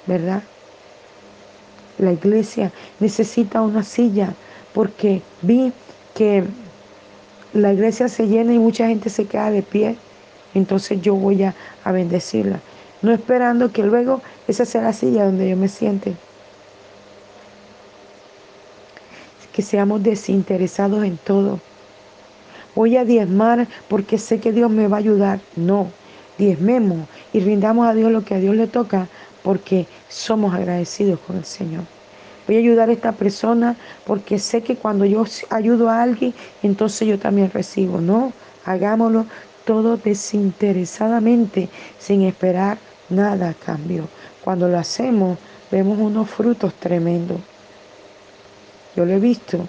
¿verdad? 0.06 0.42
La 1.98 2.12
iglesia 2.12 2.72
necesita 3.00 3.60
una 3.60 3.82
silla 3.82 4.34
porque 4.74 5.22
vi 5.42 5.72
que 6.14 6.44
la 7.52 7.72
iglesia 7.72 8.08
se 8.08 8.26
llena 8.26 8.52
y 8.52 8.58
mucha 8.58 8.88
gente 8.88 9.10
se 9.10 9.26
queda 9.26 9.50
de 9.50 9.62
pie. 9.62 9.96
Entonces 10.54 11.00
yo 11.00 11.14
voy 11.14 11.42
a, 11.44 11.54
a 11.84 11.92
bendecirla. 11.92 12.60
No 13.02 13.12
esperando 13.12 13.72
que 13.72 13.82
luego 13.82 14.22
esa 14.48 14.64
sea 14.64 14.82
la 14.82 14.92
silla 14.92 15.24
donde 15.24 15.48
yo 15.48 15.56
me 15.56 15.68
siente. 15.68 16.14
Que 19.52 19.62
seamos 19.62 20.02
desinteresados 20.02 21.04
en 21.04 21.18
todo 21.18 21.60
voy 22.74 22.96
a 22.96 23.04
diezmar 23.04 23.68
porque 23.88 24.18
sé 24.18 24.40
que 24.40 24.52
Dios 24.52 24.70
me 24.70 24.88
va 24.88 24.96
a 24.96 25.00
ayudar. 25.00 25.40
No, 25.56 25.88
diezmemos 26.38 27.08
y 27.32 27.40
rindamos 27.40 27.86
a 27.86 27.94
Dios 27.94 28.10
lo 28.10 28.24
que 28.24 28.34
a 28.34 28.38
Dios 28.38 28.56
le 28.56 28.66
toca 28.66 29.08
porque 29.42 29.86
somos 30.08 30.54
agradecidos 30.54 31.18
con 31.20 31.36
el 31.36 31.44
Señor. 31.44 31.84
Voy 32.46 32.56
a 32.56 32.58
ayudar 32.58 32.88
a 32.88 32.92
esta 32.92 33.12
persona 33.12 33.76
porque 34.04 34.38
sé 34.38 34.62
que 34.62 34.76
cuando 34.76 35.04
yo 35.04 35.24
ayudo 35.50 35.88
a 35.88 36.02
alguien, 36.02 36.34
entonces 36.62 37.06
yo 37.06 37.18
también 37.18 37.50
recibo. 37.52 38.00
No, 38.00 38.32
hagámoslo 38.64 39.26
todo 39.64 39.96
desinteresadamente, 39.96 41.68
sin 41.98 42.22
esperar 42.22 42.78
nada 43.08 43.50
a 43.50 43.54
cambio. 43.54 44.08
Cuando 44.42 44.68
lo 44.68 44.78
hacemos, 44.78 45.38
vemos 45.70 45.98
unos 45.98 46.28
frutos 46.28 46.74
tremendos. 46.74 47.38
Yo 48.96 49.04
lo 49.04 49.12
he 49.12 49.20
visto. 49.20 49.68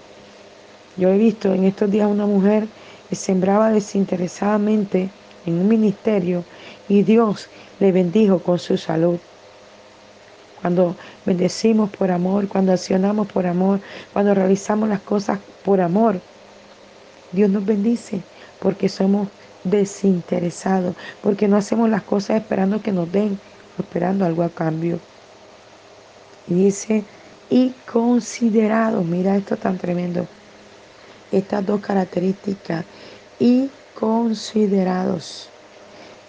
Yo 0.97 1.09
he 1.09 1.17
visto 1.17 1.53
en 1.53 1.63
estos 1.63 1.91
días 1.91 2.09
una 2.09 2.25
mujer 2.25 2.67
sembraba 3.15 3.71
desinteresadamente 3.71 5.09
en 5.45 5.59
un 5.59 5.67
ministerio 5.67 6.43
y 6.87 7.03
Dios 7.03 7.49
le 7.79 7.91
bendijo 7.91 8.39
con 8.39 8.59
su 8.59 8.77
salud. 8.77 9.17
Cuando 10.61 10.95
bendecimos 11.25 11.89
por 11.89 12.11
amor, 12.11 12.47
cuando 12.47 12.71
accionamos 12.71 13.27
por 13.27 13.45
amor, 13.45 13.81
cuando 14.13 14.33
realizamos 14.33 14.87
las 14.87 15.01
cosas 15.01 15.39
por 15.65 15.81
amor, 15.81 16.21
Dios 17.31 17.49
nos 17.49 17.65
bendice 17.65 18.21
porque 18.59 18.87
somos 18.87 19.27
desinteresados, 19.63 20.95
porque 21.21 21.47
no 21.47 21.57
hacemos 21.57 21.89
las 21.89 22.03
cosas 22.03 22.37
esperando 22.37 22.81
que 22.81 22.91
nos 22.91 23.11
den, 23.11 23.39
esperando 23.77 24.25
algo 24.25 24.43
a 24.43 24.49
cambio. 24.49 24.99
Y 26.47 26.53
dice, 26.53 27.03
y 27.49 27.73
considerado, 27.91 29.03
mira 29.03 29.35
esto 29.35 29.57
tan 29.57 29.77
tremendo, 29.77 30.27
estas 31.33 31.65
dos 31.65 31.81
características 31.81 32.85
y 33.39 33.69
considerados. 33.99 35.49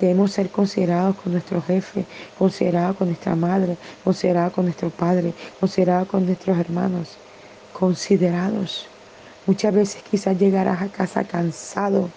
Debemos 0.00 0.32
ser 0.32 0.50
considerados 0.50 1.16
con 1.16 1.32
nuestro 1.32 1.62
jefe, 1.62 2.04
considerados 2.38 2.96
con 2.96 3.08
nuestra 3.08 3.36
madre, 3.36 3.76
considerados 4.02 4.52
con 4.52 4.64
nuestro 4.64 4.90
padre, 4.90 5.32
considerados 5.60 6.08
con 6.08 6.26
nuestros 6.26 6.58
hermanos, 6.58 7.16
considerados. 7.72 8.86
Muchas 9.46 9.74
veces 9.74 10.02
quizás 10.10 10.38
llegarás 10.38 10.82
a 10.82 10.88
casa 10.88 11.24
cansado 11.24 12.10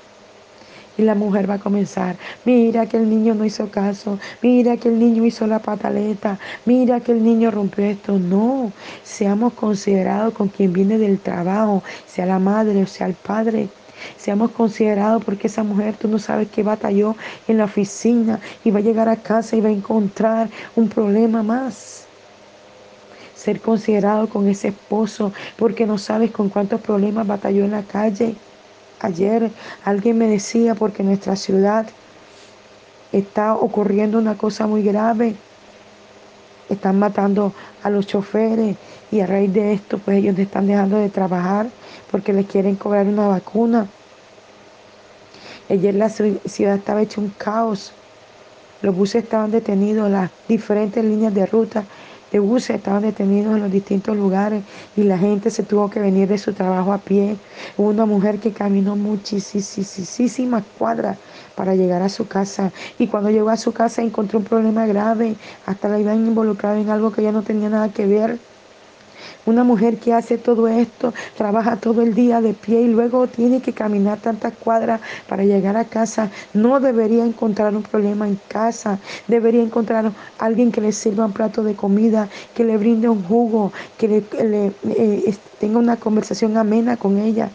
y 0.97 1.03
la 1.03 1.15
mujer 1.15 1.49
va 1.49 1.55
a 1.55 1.59
comenzar, 1.59 2.17
mira 2.45 2.87
que 2.87 2.97
el 2.97 3.09
niño 3.09 3.35
no 3.35 3.45
hizo 3.45 3.69
caso, 3.69 4.19
mira 4.41 4.77
que 4.77 4.89
el 4.89 4.99
niño 4.99 5.25
hizo 5.25 5.47
la 5.47 5.59
pataleta, 5.59 6.39
mira 6.65 6.99
que 6.99 7.11
el 7.11 7.23
niño 7.23 7.51
rompió 7.51 7.85
esto. 7.85 8.17
No, 8.19 8.71
seamos 9.03 9.53
considerados 9.53 10.33
con 10.33 10.49
quien 10.49 10.73
viene 10.73 10.97
del 10.97 11.19
trabajo, 11.19 11.83
sea 12.05 12.25
la 12.25 12.39
madre 12.39 12.83
o 12.83 12.87
sea 12.87 13.07
el 13.07 13.13
padre. 13.13 13.69
Seamos 14.17 14.51
considerados 14.51 15.23
porque 15.23 15.47
esa 15.47 15.63
mujer 15.63 15.95
tú 15.97 16.07
no 16.07 16.19
sabes 16.19 16.49
qué 16.49 16.63
batalló 16.63 17.15
en 17.47 17.57
la 17.57 17.65
oficina 17.65 18.39
y 18.63 18.71
va 18.71 18.79
a 18.79 18.83
llegar 18.83 19.09
a 19.09 19.17
casa 19.17 19.55
y 19.55 19.61
va 19.61 19.69
a 19.69 19.71
encontrar 19.71 20.49
un 20.75 20.89
problema 20.89 21.43
más. 21.43 22.05
Ser 23.35 23.59
considerado 23.61 24.29
con 24.29 24.47
ese 24.47 24.69
esposo 24.69 25.33
porque 25.55 25.85
no 25.85 25.97
sabes 25.97 26.31
con 26.31 26.49
cuántos 26.49 26.81
problemas 26.81 27.27
batalló 27.27 27.65
en 27.65 27.71
la 27.71 27.83
calle. 27.83 28.35
Ayer 28.99 29.51
alguien 29.85 30.17
me 30.17 30.27
decía 30.27 30.73
porque 30.73 31.03
nuestra 31.03 31.35
ciudad 31.35 31.87
está 33.11 33.53
ocurriendo 33.55 34.17
una 34.17 34.35
cosa 34.35 34.65
muy 34.65 34.81
grave. 34.83 35.35
Están 36.69 36.99
matando 36.99 37.53
a 37.83 37.89
los 37.89 38.07
choferes 38.07 38.75
y 39.11 39.19
a 39.21 39.27
raíz 39.27 39.53
de 39.53 39.73
esto 39.73 39.99
pues 39.99 40.17
ellos 40.17 40.37
están 40.37 40.67
dejando 40.67 40.97
de 40.97 41.09
trabajar 41.09 41.67
porque 42.11 42.33
les 42.33 42.47
quieren 42.47 42.75
cobrar 42.75 43.05
una 43.05 43.27
vacuna. 43.27 43.87
Ayer 45.69 45.93
la 45.95 46.09
ciudad 46.09 46.75
estaba 46.75 47.01
hecha 47.01 47.21
un 47.21 47.33
caos. 47.37 47.93
Los 48.81 48.95
buses 48.95 49.23
estaban 49.23 49.51
detenidos, 49.51 50.09
las 50.09 50.29
diferentes 50.47 51.03
líneas 51.03 51.33
de 51.33 51.45
ruta 51.45 51.83
de 52.31 52.39
buses 52.39 52.77
estaban 52.77 53.03
detenidos 53.03 53.55
en 53.55 53.61
los 53.61 53.71
distintos 53.71 54.15
lugares 54.15 54.63
y 54.95 55.03
la 55.03 55.17
gente 55.17 55.49
se 55.49 55.63
tuvo 55.63 55.89
que 55.89 55.99
venir 55.99 56.27
de 56.27 56.37
su 56.37 56.53
trabajo 56.53 56.93
a 56.93 56.97
pie. 56.97 57.37
Hubo 57.77 57.89
una 57.89 58.05
mujer 58.05 58.39
que 58.39 58.51
caminó 58.51 58.95
muchísimas 58.95 60.63
cuadras 60.77 61.17
para 61.55 61.75
llegar 61.75 62.01
a 62.01 62.09
su 62.09 62.27
casa 62.27 62.71
y 62.99 63.07
cuando 63.07 63.29
llegó 63.29 63.49
a 63.49 63.57
su 63.57 63.71
casa 63.71 64.01
encontró 64.01 64.39
un 64.39 64.45
problema 64.45 64.85
grave, 64.85 65.35
hasta 65.65 65.89
la 65.89 65.99
iban 65.99 66.25
involucrada 66.27 66.79
en 66.79 66.89
algo 66.89 67.11
que 67.11 67.23
ya 67.23 67.31
no 67.31 67.43
tenía 67.43 67.69
nada 67.69 67.89
que 67.89 68.05
ver. 68.05 68.39
Una 69.45 69.63
mujer 69.63 69.97
que 69.97 70.13
hace 70.13 70.37
todo 70.37 70.67
esto, 70.67 71.13
trabaja 71.37 71.77
todo 71.77 72.01
el 72.01 72.13
día 72.13 72.41
de 72.41 72.53
pie 72.53 72.81
y 72.81 72.87
luego 72.87 73.27
tiene 73.27 73.61
que 73.61 73.73
caminar 73.73 74.19
tantas 74.19 74.53
cuadras 74.53 75.01
para 75.27 75.43
llegar 75.43 75.77
a 75.77 75.85
casa, 75.85 76.29
no 76.53 76.79
debería 76.79 77.25
encontrar 77.25 77.75
un 77.75 77.83
problema 77.83 78.27
en 78.27 78.39
casa, 78.47 78.99
debería 79.27 79.63
encontrar 79.63 80.11
alguien 80.37 80.71
que 80.71 80.81
le 80.81 80.91
sirva 80.91 81.25
un 81.25 81.33
plato 81.33 81.63
de 81.63 81.75
comida, 81.75 82.27
que 82.53 82.63
le 82.63 82.77
brinde 82.77 83.09
un 83.09 83.23
jugo, 83.23 83.71
que 83.97 84.07
le, 84.07 84.73
eh, 84.83 85.35
tenga 85.59 85.79
una 85.79 85.97
conversación 85.97 86.57
amena 86.57 86.97
con 86.97 87.17
ella. 87.17 87.49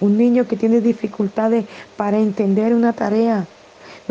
Un 0.00 0.18
niño 0.18 0.48
que 0.48 0.56
tiene 0.56 0.80
dificultades 0.80 1.64
para 1.96 2.18
entender 2.18 2.74
una 2.74 2.92
tarea, 2.92 3.46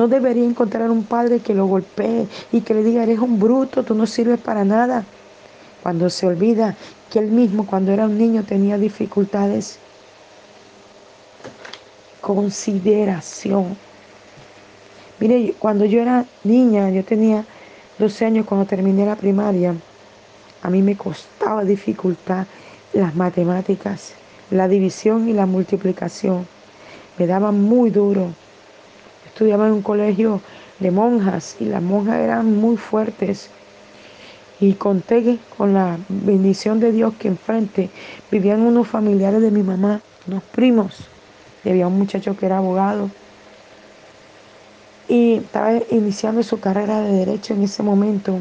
no 0.01 0.07
debería 0.07 0.45
encontrar 0.45 0.89
un 0.89 1.03
padre 1.03 1.41
que 1.41 1.53
lo 1.53 1.67
golpee 1.67 2.27
y 2.51 2.61
que 2.61 2.73
le 2.73 2.83
diga, 2.83 3.03
eres 3.03 3.19
un 3.19 3.39
bruto, 3.39 3.83
tú 3.83 3.93
no 3.93 4.07
sirves 4.07 4.39
para 4.39 4.65
nada. 4.65 5.05
Cuando 5.83 6.09
se 6.09 6.25
olvida 6.25 6.75
que 7.11 7.19
él 7.19 7.27
mismo 7.27 7.67
cuando 7.67 7.91
era 7.91 8.05
un 8.05 8.17
niño 8.17 8.41
tenía 8.41 8.79
dificultades. 8.79 9.77
Consideración. 12.19 13.77
Mire, 15.19 15.53
cuando 15.59 15.85
yo 15.85 16.01
era 16.01 16.25
niña, 16.43 16.89
yo 16.89 17.05
tenía 17.05 17.45
12 17.99 18.25
años 18.25 18.47
cuando 18.47 18.65
terminé 18.65 19.05
la 19.05 19.15
primaria, 19.15 19.75
a 20.63 20.69
mí 20.71 20.81
me 20.81 20.97
costaba 20.97 21.63
dificultad 21.63 22.47
las 22.93 23.15
matemáticas, 23.15 24.13
la 24.49 24.67
división 24.67 25.29
y 25.29 25.33
la 25.33 25.45
multiplicación. 25.45 26.47
Me 27.19 27.27
daba 27.27 27.51
muy 27.51 27.91
duro 27.91 28.33
estudiaba 29.41 29.65
en 29.65 29.73
un 29.73 29.81
colegio 29.81 30.39
de 30.79 30.91
monjas 30.91 31.55
y 31.59 31.65
las 31.65 31.81
monjas 31.81 32.17
eran 32.17 32.57
muy 32.57 32.77
fuertes. 32.77 33.49
Y 34.59 34.73
conté 34.73 35.39
con 35.57 35.73
la 35.73 35.97
bendición 36.09 36.79
de 36.79 36.91
Dios 36.91 37.15
que 37.17 37.27
enfrente 37.27 37.89
vivían 38.29 38.61
unos 38.61 38.87
familiares 38.87 39.41
de 39.41 39.49
mi 39.49 39.63
mamá, 39.63 39.99
unos 40.27 40.43
primos. 40.43 41.07
Y 41.63 41.69
había 41.69 41.87
un 41.87 41.97
muchacho 41.97 42.37
que 42.37 42.45
era 42.45 42.59
abogado. 42.59 43.09
Y 45.09 45.37
estaba 45.37 45.73
iniciando 45.89 46.43
su 46.43 46.59
carrera 46.59 47.01
de 47.01 47.11
derecho 47.11 47.55
en 47.55 47.63
ese 47.63 47.81
momento. 47.81 48.37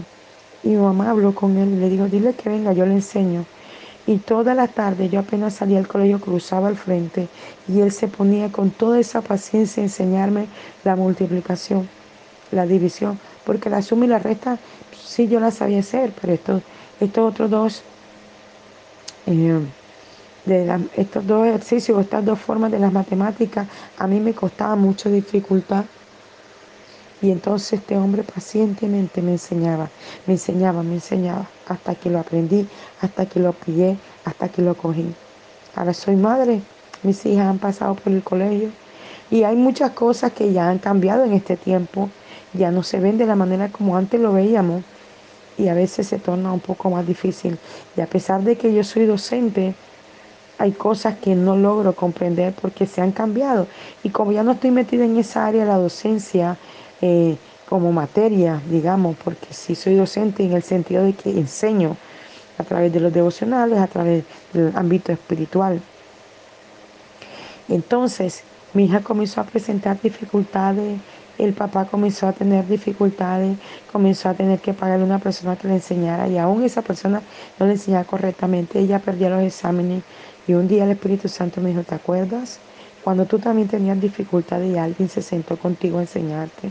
Y 0.62 0.68
mi 0.68 0.76
mamá 0.76 1.08
habló 1.08 1.34
con 1.34 1.56
él 1.56 1.70
y 1.70 1.76
le 1.76 1.88
dijo, 1.88 2.08
dile 2.08 2.34
que 2.34 2.50
venga, 2.50 2.74
yo 2.74 2.84
le 2.84 2.92
enseño. 2.92 3.46
Y 4.10 4.16
toda 4.16 4.56
la 4.56 4.66
tarde 4.66 5.08
yo 5.08 5.20
apenas 5.20 5.54
salía 5.54 5.76
del 5.76 5.86
colegio, 5.86 6.20
cruzaba 6.20 6.66
al 6.66 6.76
frente 6.76 7.28
y 7.68 7.78
él 7.78 7.92
se 7.92 8.08
ponía 8.08 8.50
con 8.50 8.72
toda 8.72 8.98
esa 8.98 9.20
paciencia 9.20 9.84
a 9.84 9.86
enseñarme 9.86 10.48
la 10.82 10.96
multiplicación, 10.96 11.88
la 12.50 12.66
división, 12.66 13.20
porque 13.44 13.70
la 13.70 13.82
suma 13.82 14.06
y 14.06 14.08
la 14.08 14.18
resta 14.18 14.58
sí 15.00 15.28
yo 15.28 15.38
la 15.38 15.52
sabía 15.52 15.78
hacer, 15.78 16.12
pero 16.20 16.32
estos, 16.32 16.62
estos 16.98 17.30
otros 17.30 17.50
dos, 17.50 17.82
eh, 19.26 19.60
de 20.44 20.88
estos 20.96 21.24
dos 21.24 21.46
ejercicios, 21.46 22.00
estas 22.00 22.24
dos 22.24 22.40
formas 22.40 22.72
de 22.72 22.80
las 22.80 22.92
matemáticas, 22.92 23.68
a 23.96 24.08
mí 24.08 24.18
me 24.18 24.34
costaba 24.34 24.74
mucha 24.74 25.08
dificultad. 25.08 25.84
Y 27.22 27.30
entonces 27.30 27.74
este 27.80 27.96
hombre 27.96 28.22
pacientemente 28.22 29.20
me 29.20 29.32
enseñaba, 29.32 29.90
me 30.26 30.34
enseñaba, 30.34 30.82
me 30.82 30.94
enseñaba, 30.94 31.46
hasta 31.68 31.94
que 31.94 32.08
lo 32.08 32.18
aprendí, 32.18 32.66
hasta 33.00 33.26
que 33.26 33.40
lo 33.40 33.52
pillé, 33.52 33.96
hasta 34.24 34.48
que 34.48 34.62
lo 34.62 34.74
cogí. 34.74 35.14
Ahora 35.74 35.92
soy 35.92 36.16
madre, 36.16 36.62
mis 37.02 37.24
hijas 37.26 37.46
han 37.46 37.58
pasado 37.58 37.94
por 37.94 38.12
el 38.12 38.22
colegio 38.22 38.70
y 39.30 39.44
hay 39.44 39.56
muchas 39.56 39.90
cosas 39.90 40.32
que 40.32 40.52
ya 40.52 40.68
han 40.68 40.78
cambiado 40.78 41.24
en 41.24 41.34
este 41.34 41.56
tiempo, 41.56 42.08
ya 42.54 42.70
no 42.70 42.82
se 42.82 43.00
ven 43.00 43.18
de 43.18 43.26
la 43.26 43.36
manera 43.36 43.68
como 43.68 43.96
antes 43.96 44.20
lo 44.20 44.32
veíamos 44.32 44.82
y 45.58 45.68
a 45.68 45.74
veces 45.74 46.08
se 46.08 46.18
torna 46.18 46.52
un 46.52 46.60
poco 46.60 46.90
más 46.90 47.06
difícil. 47.06 47.58
Y 47.96 48.00
a 48.00 48.06
pesar 48.06 48.42
de 48.42 48.56
que 48.56 48.72
yo 48.72 48.82
soy 48.82 49.04
docente, 49.04 49.74
hay 50.58 50.72
cosas 50.72 51.16
que 51.18 51.34
no 51.34 51.56
logro 51.56 51.94
comprender 51.94 52.54
porque 52.60 52.86
se 52.86 53.00
han 53.00 53.12
cambiado. 53.12 53.66
Y 54.02 54.10
como 54.10 54.32
ya 54.32 54.42
no 54.42 54.52
estoy 54.52 54.70
metida 54.70 55.04
en 55.04 55.16
esa 55.16 55.46
área 55.46 55.64
la 55.64 55.76
docencia, 55.76 56.58
eh, 57.00 57.36
como 57.68 57.92
materia, 57.92 58.60
digamos, 58.68 59.16
porque 59.22 59.54
sí 59.54 59.74
soy 59.74 59.94
docente 59.94 60.42
en 60.42 60.52
el 60.52 60.62
sentido 60.62 61.04
de 61.04 61.12
que 61.12 61.30
enseño 61.30 61.96
a 62.58 62.64
través 62.64 62.92
de 62.92 63.00
los 63.00 63.12
devocionales, 63.12 63.78
a 63.78 63.86
través 63.86 64.24
del 64.52 64.72
ámbito 64.76 65.12
espiritual. 65.12 65.80
Entonces, 67.68 68.42
mi 68.74 68.84
hija 68.84 69.00
comenzó 69.00 69.40
a 69.40 69.44
presentar 69.44 70.00
dificultades, 70.00 70.98
el 71.38 71.54
papá 71.54 71.86
comenzó 71.86 72.26
a 72.26 72.32
tener 72.32 72.66
dificultades, 72.66 73.56
comenzó 73.90 74.28
a 74.28 74.34
tener 74.34 74.58
que 74.58 74.74
pagarle 74.74 75.04
a 75.04 75.06
una 75.06 75.18
persona 75.18 75.56
que 75.56 75.68
le 75.68 75.74
enseñara 75.74 76.28
y 76.28 76.36
aún 76.38 76.62
esa 76.64 76.82
persona 76.82 77.22
no 77.58 77.66
le 77.66 77.72
enseñaba 77.72 78.04
correctamente, 78.04 78.78
ella 78.78 78.98
perdía 78.98 79.30
los 79.30 79.42
exámenes 79.42 80.02
y 80.46 80.54
un 80.54 80.68
día 80.68 80.84
el 80.84 80.90
Espíritu 80.90 81.28
Santo 81.28 81.60
me 81.60 81.70
dijo, 81.70 81.82
¿te 81.82 81.94
acuerdas? 81.94 82.58
Cuando 83.02 83.24
tú 83.24 83.38
también 83.38 83.68
tenías 83.68 84.00
dificultades 84.00 84.70
y 84.70 84.76
alguien 84.76 85.08
se 85.08 85.22
sentó 85.22 85.56
contigo 85.56 85.98
a 85.98 86.02
enseñarte. 86.02 86.70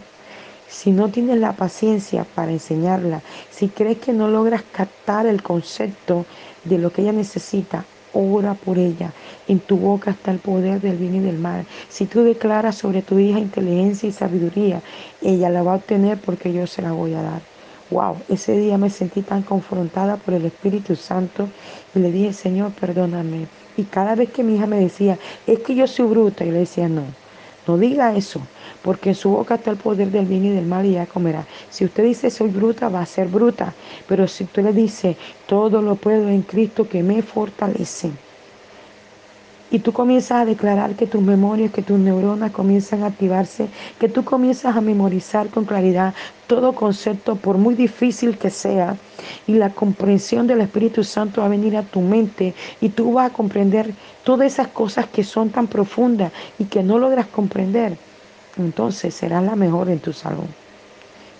Si 0.69 0.91
no 0.91 1.09
tienes 1.09 1.39
la 1.39 1.53
paciencia 1.53 2.25
para 2.35 2.51
enseñarla, 2.51 3.21
si 3.49 3.69
crees 3.69 3.97
que 3.97 4.13
no 4.13 4.27
logras 4.27 4.63
captar 4.71 5.25
el 5.25 5.41
concepto 5.41 6.25
de 6.63 6.77
lo 6.77 6.91
que 6.91 7.01
ella 7.01 7.11
necesita, 7.11 7.85
ora 8.13 8.53
por 8.53 8.77
ella. 8.77 9.11
En 9.47 9.59
tu 9.59 9.77
boca 9.77 10.11
está 10.11 10.31
el 10.31 10.39
poder 10.39 10.79
del 10.79 10.97
bien 10.97 11.15
y 11.15 11.19
del 11.19 11.39
mal. 11.39 11.65
Si 11.89 12.05
tú 12.05 12.23
declaras 12.23 12.75
sobre 12.75 13.01
tu 13.01 13.17
hija 13.17 13.39
inteligencia 13.39 14.07
y 14.07 14.11
sabiduría, 14.11 14.81
ella 15.21 15.49
la 15.49 15.63
va 15.63 15.73
a 15.73 15.77
obtener 15.77 16.19
porque 16.19 16.53
yo 16.53 16.67
se 16.67 16.81
la 16.81 16.91
voy 16.91 17.13
a 17.15 17.23
dar. 17.23 17.41
Wow, 17.89 18.17
ese 18.29 18.55
día 18.55 18.77
me 18.77 18.91
sentí 18.91 19.23
tan 19.23 19.41
confrontada 19.41 20.17
por 20.17 20.35
el 20.35 20.45
Espíritu 20.45 20.95
Santo 20.95 21.49
y 21.95 21.99
le 21.99 22.11
dije, 22.11 22.33
Señor, 22.33 22.73
perdóname. 22.73 23.47
Y 23.75 23.85
cada 23.85 24.13
vez 24.15 24.31
que 24.31 24.43
mi 24.43 24.55
hija 24.55 24.67
me 24.67 24.79
decía, 24.79 25.17
es 25.47 25.59
que 25.59 25.73
yo 25.73 25.87
soy 25.87 26.05
bruta, 26.05 26.45
yo 26.45 26.51
le 26.51 26.59
decía, 26.59 26.87
no, 26.87 27.15
no 27.69 27.77
diga 27.77 28.15
eso, 28.15 28.41
porque 28.81 29.09
en 29.09 29.15
su 29.15 29.29
boca 29.29 29.55
está 29.55 29.69
el 29.69 29.77
poder 29.77 30.09
del 30.09 30.25
bien 30.25 30.45
y 30.45 30.49
del 30.49 30.65
mal 30.65 30.87
y 30.87 30.93
ya 30.93 31.05
comerá. 31.05 31.45
Si 31.69 31.85
usted 31.85 32.03
dice 32.03 32.31
soy 32.31 32.49
bruta, 32.49 32.89
va 32.89 33.01
a 33.01 33.05
ser 33.05 33.27
bruta, 33.27 33.75
pero 34.07 34.27
si 34.27 34.45
usted 34.45 34.63
le 34.63 34.73
dice 34.73 35.17
todo 35.45 35.79
lo 35.83 35.95
puedo 35.95 36.29
en 36.29 36.41
Cristo 36.41 36.89
que 36.89 37.03
me 37.03 37.21
fortalece, 37.21 38.11
y 39.71 39.79
tú 39.79 39.93
comienzas 39.93 40.41
a 40.41 40.45
declarar 40.45 40.95
que 40.95 41.07
tus 41.07 41.21
memorias, 41.21 41.71
que 41.71 41.81
tus 41.81 41.99
neuronas 41.99 42.51
comienzan 42.51 43.03
a 43.03 43.07
activarse, 43.07 43.67
que 43.99 44.09
tú 44.09 44.23
comienzas 44.23 44.75
a 44.75 44.81
memorizar 44.81 45.49
con 45.49 45.65
claridad 45.65 46.13
todo 46.47 46.73
concepto, 46.73 47.35
por 47.35 47.57
muy 47.57 47.75
difícil 47.75 48.37
que 48.37 48.49
sea, 48.49 48.97
y 49.45 49.53
la 49.53 49.69
comprensión 49.69 50.47
del 50.47 50.61
Espíritu 50.61 51.03
Santo 51.03 51.41
va 51.41 51.47
a 51.47 51.51
venir 51.51 51.77
a 51.77 51.83
tu 51.83 52.01
mente 52.01 52.55
y 52.81 52.89
tú 52.89 53.13
vas 53.13 53.29
a 53.29 53.33
comprender 53.33 53.93
todas 54.23 54.53
esas 54.53 54.67
cosas 54.69 55.05
que 55.07 55.23
son 55.23 55.49
tan 55.49 55.67
profundas 55.67 56.31
y 56.57 56.65
que 56.65 56.81
no 56.81 56.97
logras 56.97 57.27
comprender. 57.27 57.97
Entonces 58.57 59.13
serás 59.13 59.43
la 59.43 59.55
mejor 59.55 59.89
en 59.89 59.99
tu 59.99 60.13
salón. 60.13 60.47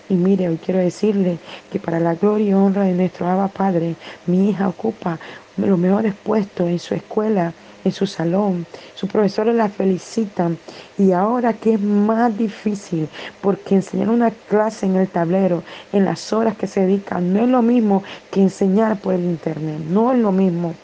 Y 0.08 0.14
mire, 0.14 0.48
hoy 0.48 0.58
quiero 0.64 0.80
decirle 0.80 1.38
que 1.70 1.78
para 1.78 2.00
la 2.00 2.14
gloria 2.14 2.50
y 2.50 2.54
honra 2.54 2.84
de 2.84 2.94
nuestro 2.94 3.28
Abba 3.28 3.48
Padre, 3.48 3.94
mi 4.26 4.50
hija 4.50 4.68
ocupa 4.68 5.18
los 5.56 5.78
mejores 5.78 6.14
puestos 6.14 6.68
en 6.68 6.78
su 6.78 6.94
escuela, 6.94 7.52
en 7.84 7.92
su 7.92 8.06
salón. 8.06 8.66
Sus 8.94 9.10
profesores 9.10 9.54
la 9.54 9.68
felicitan. 9.68 10.58
Y 10.98 11.12
ahora 11.12 11.52
que 11.52 11.74
es 11.74 11.80
más 11.80 12.36
difícil, 12.36 13.08
porque 13.40 13.76
enseñar 13.76 14.08
una 14.08 14.30
clase 14.30 14.86
en 14.86 14.96
el 14.96 15.08
tablero, 15.08 15.62
en 15.92 16.04
las 16.04 16.32
horas 16.32 16.56
que 16.56 16.66
se 16.66 16.80
dedican, 16.80 17.32
no 17.32 17.42
es 17.42 17.48
lo 17.48 17.62
mismo 17.62 18.02
que 18.30 18.40
enseñar 18.40 18.98
por 18.98 19.14
el 19.14 19.24
internet. 19.24 19.78
No 19.88 20.12
es 20.12 20.18
lo 20.18 20.32
mismo. 20.32 20.74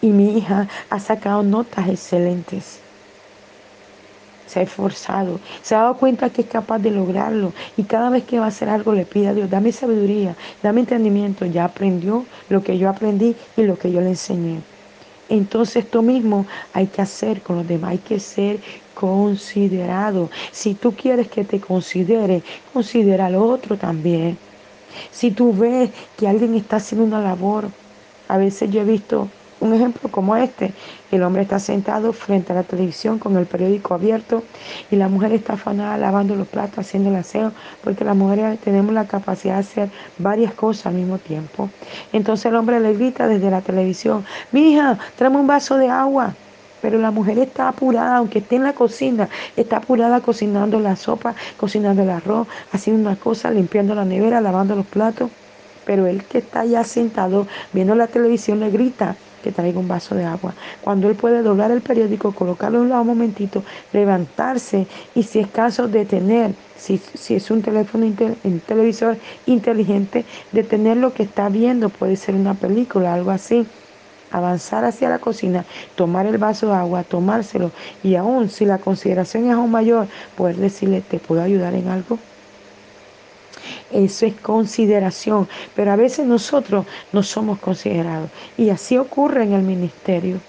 Y 0.00 0.08
mi 0.08 0.38
hija 0.38 0.68
ha 0.90 1.00
sacado 1.00 1.42
notas 1.42 1.88
excelentes 1.88 2.80
se 4.54 4.60
ha 4.60 4.62
esforzado, 4.62 5.40
se 5.62 5.74
ha 5.74 5.78
dado 5.78 5.96
cuenta 5.96 6.30
que 6.30 6.42
es 6.42 6.48
capaz 6.48 6.78
de 6.78 6.92
lograrlo 6.92 7.52
y 7.76 7.82
cada 7.82 8.08
vez 8.08 8.22
que 8.22 8.38
va 8.38 8.44
a 8.44 8.48
hacer 8.48 8.68
algo 8.68 8.92
le 8.92 9.04
pide 9.04 9.26
a 9.26 9.34
Dios, 9.34 9.50
dame 9.50 9.72
sabiduría, 9.72 10.36
dame 10.62 10.80
entendimiento, 10.80 11.44
ya 11.44 11.64
aprendió 11.64 12.24
lo 12.48 12.62
que 12.62 12.78
yo 12.78 12.88
aprendí 12.88 13.34
y 13.56 13.62
lo 13.62 13.76
que 13.76 13.90
yo 13.90 14.00
le 14.00 14.10
enseñé. 14.10 14.73
Entonces 15.28 15.84
esto 15.84 16.02
mismo 16.02 16.46
hay 16.72 16.86
que 16.86 17.02
hacer 17.02 17.40
con 17.42 17.56
los 17.56 17.68
demás, 17.68 17.92
hay 17.92 17.98
que 17.98 18.20
ser 18.20 18.60
considerado. 18.94 20.30
Si 20.52 20.74
tú 20.74 20.94
quieres 20.94 21.28
que 21.28 21.44
te 21.44 21.60
considere, 21.60 22.42
considera 22.72 23.26
al 23.26 23.36
otro 23.36 23.76
también. 23.76 24.38
Si 25.10 25.30
tú 25.30 25.52
ves 25.52 25.90
que 26.16 26.28
alguien 26.28 26.54
está 26.54 26.76
haciendo 26.76 27.06
una 27.06 27.20
labor, 27.20 27.68
a 28.28 28.36
veces 28.38 28.70
yo 28.70 28.82
he 28.82 28.84
visto 28.84 29.28
un 29.64 29.74
ejemplo 29.74 30.10
como 30.10 30.36
este. 30.36 30.72
El 31.10 31.22
hombre 31.22 31.42
está 31.42 31.58
sentado 31.58 32.12
frente 32.12 32.52
a 32.52 32.56
la 32.56 32.62
televisión 32.62 33.18
con 33.18 33.36
el 33.36 33.46
periódico 33.46 33.94
abierto 33.94 34.42
y 34.90 34.96
la 34.96 35.08
mujer 35.08 35.32
está 35.32 35.54
afanada 35.54 35.96
lavando 35.96 36.36
los 36.36 36.46
platos, 36.46 36.78
haciendo 36.80 37.10
el 37.10 37.16
aseo, 37.16 37.52
porque 37.82 38.04
las 38.04 38.16
mujeres 38.16 38.58
tenemos 38.60 38.92
la 38.92 39.06
capacidad 39.06 39.54
de 39.54 39.60
hacer 39.60 39.90
varias 40.18 40.52
cosas 40.54 40.86
al 40.86 40.94
mismo 40.94 41.18
tiempo. 41.18 41.70
Entonces 42.12 42.46
el 42.46 42.56
hombre 42.56 42.78
le 42.78 42.92
grita 42.94 43.26
desde 43.26 43.50
la 43.50 43.62
televisión, 43.62 44.24
mi 44.52 44.72
hija, 44.72 44.98
tráeme 45.16 45.38
un 45.38 45.46
vaso 45.46 45.76
de 45.76 45.88
agua. 45.88 46.34
Pero 46.82 46.98
la 46.98 47.10
mujer 47.10 47.38
está 47.38 47.68
apurada, 47.68 48.16
aunque 48.16 48.40
esté 48.40 48.56
en 48.56 48.64
la 48.64 48.74
cocina, 48.74 49.30
está 49.56 49.78
apurada 49.78 50.20
cocinando 50.20 50.78
la 50.80 50.96
sopa, 50.96 51.34
cocinando 51.56 52.02
el 52.02 52.10
arroz, 52.10 52.46
haciendo 52.72 53.08
una 53.08 53.16
cosa, 53.18 53.50
limpiando 53.50 53.94
la 53.94 54.04
nevera, 54.04 54.42
lavando 54.42 54.76
los 54.76 54.84
platos. 54.84 55.30
Pero 55.86 56.06
él 56.06 56.24
que 56.24 56.38
está 56.38 56.66
ya 56.66 56.84
sentado 56.84 57.46
viendo 57.72 57.94
la 57.94 58.06
televisión 58.06 58.60
le 58.60 58.70
grita, 58.70 59.16
que 59.44 59.52
traiga 59.52 59.78
un 59.78 59.86
vaso 59.86 60.14
de 60.14 60.24
agua. 60.24 60.54
Cuando 60.80 61.08
él 61.10 61.14
puede 61.14 61.42
doblar 61.42 61.70
el 61.70 61.82
periódico, 61.82 62.32
colocarlo 62.32 62.78
en 62.78 62.84
un 62.84 62.88
lado 62.88 63.02
un 63.02 63.08
momentito, 63.08 63.62
levantarse 63.92 64.86
y 65.14 65.22
si 65.22 65.40
es 65.40 65.48
caso 65.48 65.86
de 65.86 66.06
tener, 66.06 66.54
si, 66.76 66.98
si 67.12 67.34
es 67.34 67.50
un 67.50 67.60
teléfono, 67.60 68.10
televisor 68.66 69.18
inteligente, 69.46 70.24
detener 70.50 70.96
lo 70.96 71.12
que 71.12 71.24
está 71.24 71.50
viendo, 71.50 71.90
puede 71.90 72.16
ser 72.16 72.34
una 72.34 72.54
película, 72.54 73.12
algo 73.12 73.30
así 73.30 73.66
avanzar 74.30 74.84
hacia 74.84 75.08
la 75.08 75.20
cocina, 75.20 75.64
tomar 75.94 76.26
el 76.26 76.38
vaso 76.38 76.66
de 76.66 76.74
agua, 76.74 77.04
tomárselo 77.04 77.70
y 78.02 78.16
aún 78.16 78.48
si 78.48 78.64
la 78.64 78.78
consideración 78.78 79.46
es 79.46 79.52
aún 79.52 79.70
mayor, 79.70 80.08
poder 80.34 80.56
decirle, 80.56 81.02
¿te 81.02 81.20
puedo 81.20 81.40
ayudar 81.40 81.74
en 81.74 81.86
algo? 81.88 82.18
Eso 83.94 84.26
es 84.26 84.34
consideración, 84.34 85.48
pero 85.76 85.92
a 85.92 85.96
veces 85.96 86.26
nosotros 86.26 86.84
no 87.12 87.22
somos 87.22 87.60
considerados. 87.60 88.28
Y 88.58 88.70
así 88.70 88.98
ocurre 88.98 89.44
en 89.44 89.52
el 89.52 89.62
ministerio. 89.62 90.40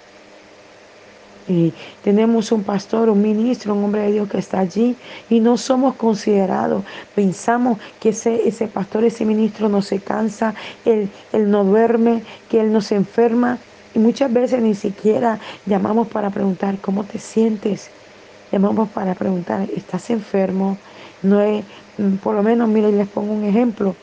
Y 1.48 1.74
tenemos 2.04 2.52
un 2.52 2.64
pastor, 2.64 3.08
un 3.08 3.22
ministro, 3.22 3.76
un 3.76 3.84
hombre 3.84 4.02
de 4.02 4.14
Dios 4.14 4.28
que 4.28 4.40
está 4.40 4.60
allí 4.60 4.96
y 5.30 5.40
no 5.42 5.58
somos 5.58 5.94
considerados. 5.94 6.84
Pensamos 7.14 7.78
que 8.00 8.10
ese, 8.10 8.48
ese 8.48 8.68
pastor, 8.68 9.04
ese 9.04 9.26
ministro 9.26 9.70
no 9.70 9.84
se 9.84 10.00
cansa, 10.00 10.56
él, 10.86 11.08
no 11.32 11.64
duerme, 11.64 12.24
que 12.50 12.62
él 12.62 12.74
no 12.74 12.82
se 12.82 12.96
enferma. 12.96 13.60
Y 13.94 14.00
muchas 14.00 14.34
veces 14.34 14.60
ni 14.60 14.74
siquiera 14.74 15.40
llamamos 15.68 16.08
para 16.08 16.32
preguntar 16.32 16.78
cómo 16.82 17.04
te 17.04 17.20
sientes. 17.20 17.92
Llamamos 18.52 18.90
para 18.90 19.14
preguntar, 19.14 19.68
¿estás 19.76 20.10
enfermo? 20.10 20.78
No 21.22 21.42
es, 21.42 21.64
por 22.22 22.36
lo 22.36 22.44
menos, 22.44 22.68
mire, 22.70 22.92
les 22.92 23.08
pongo 23.08 23.34
un 23.34 23.44
ejemplo. 23.44 23.96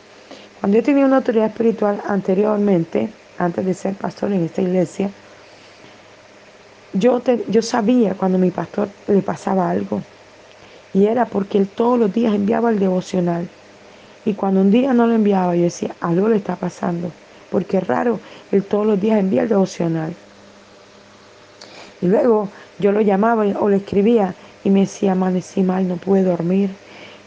Cuando 0.61 0.78
yo 0.78 0.85
tenía 0.85 1.05
una 1.05 1.16
autoridad 1.16 1.46
espiritual 1.46 2.00
anteriormente, 2.07 3.11
antes 3.38 3.64
de 3.64 3.74
ser 3.74 3.94
pastor 3.94 4.33
en 4.33 4.44
esta 4.44 4.62
iglesia, 4.62 5.11
yo, 6.92 7.20
yo 7.48 7.62
sabía 7.62 8.14
cuando 8.14 8.38
mi 8.38 8.50
pastor 8.50 8.88
le 9.09 9.22
pasaba 9.22 9.70
algo. 9.70 10.02
Y 10.94 11.07
era 11.07 11.24
porque 11.26 11.59
él 11.59 11.68
todos 11.68 11.98
los 11.98 12.12
días 12.12 12.35
enviaba 12.35 12.70
el 12.70 12.78
devocional. 12.78 13.48
Y 14.24 14.35
cuando 14.35 14.61
un 14.61 14.70
día 14.70 14.92
no 14.92 15.07
lo 15.07 15.14
enviaba, 15.14 15.57
yo 15.57 15.64
decía, 15.64 15.94
algo 16.00 16.28
le 16.28 16.37
está 16.37 16.57
pasando. 16.57 17.11
Porque 17.50 17.78
es 17.78 17.87
raro, 17.87 18.20
él 18.50 18.62
todos 18.62 18.87
los 18.87 19.00
días 19.00 19.18
envía 19.18 19.42
el 19.42 19.48
devocional. 19.48 20.14
Y 22.00 22.07
luego 22.07 22.48
yo 22.78 22.92
lo 22.92 23.00
llamaba 23.00 23.44
o 23.59 23.68
le 23.68 23.76
escribía 23.76 24.35
y 24.64 24.70
me 24.70 24.81
decía, 24.81 25.12
amanecí 25.12 25.62
mal, 25.62 25.88
no 25.88 25.96
pude 25.96 26.22
dormir. 26.22 26.70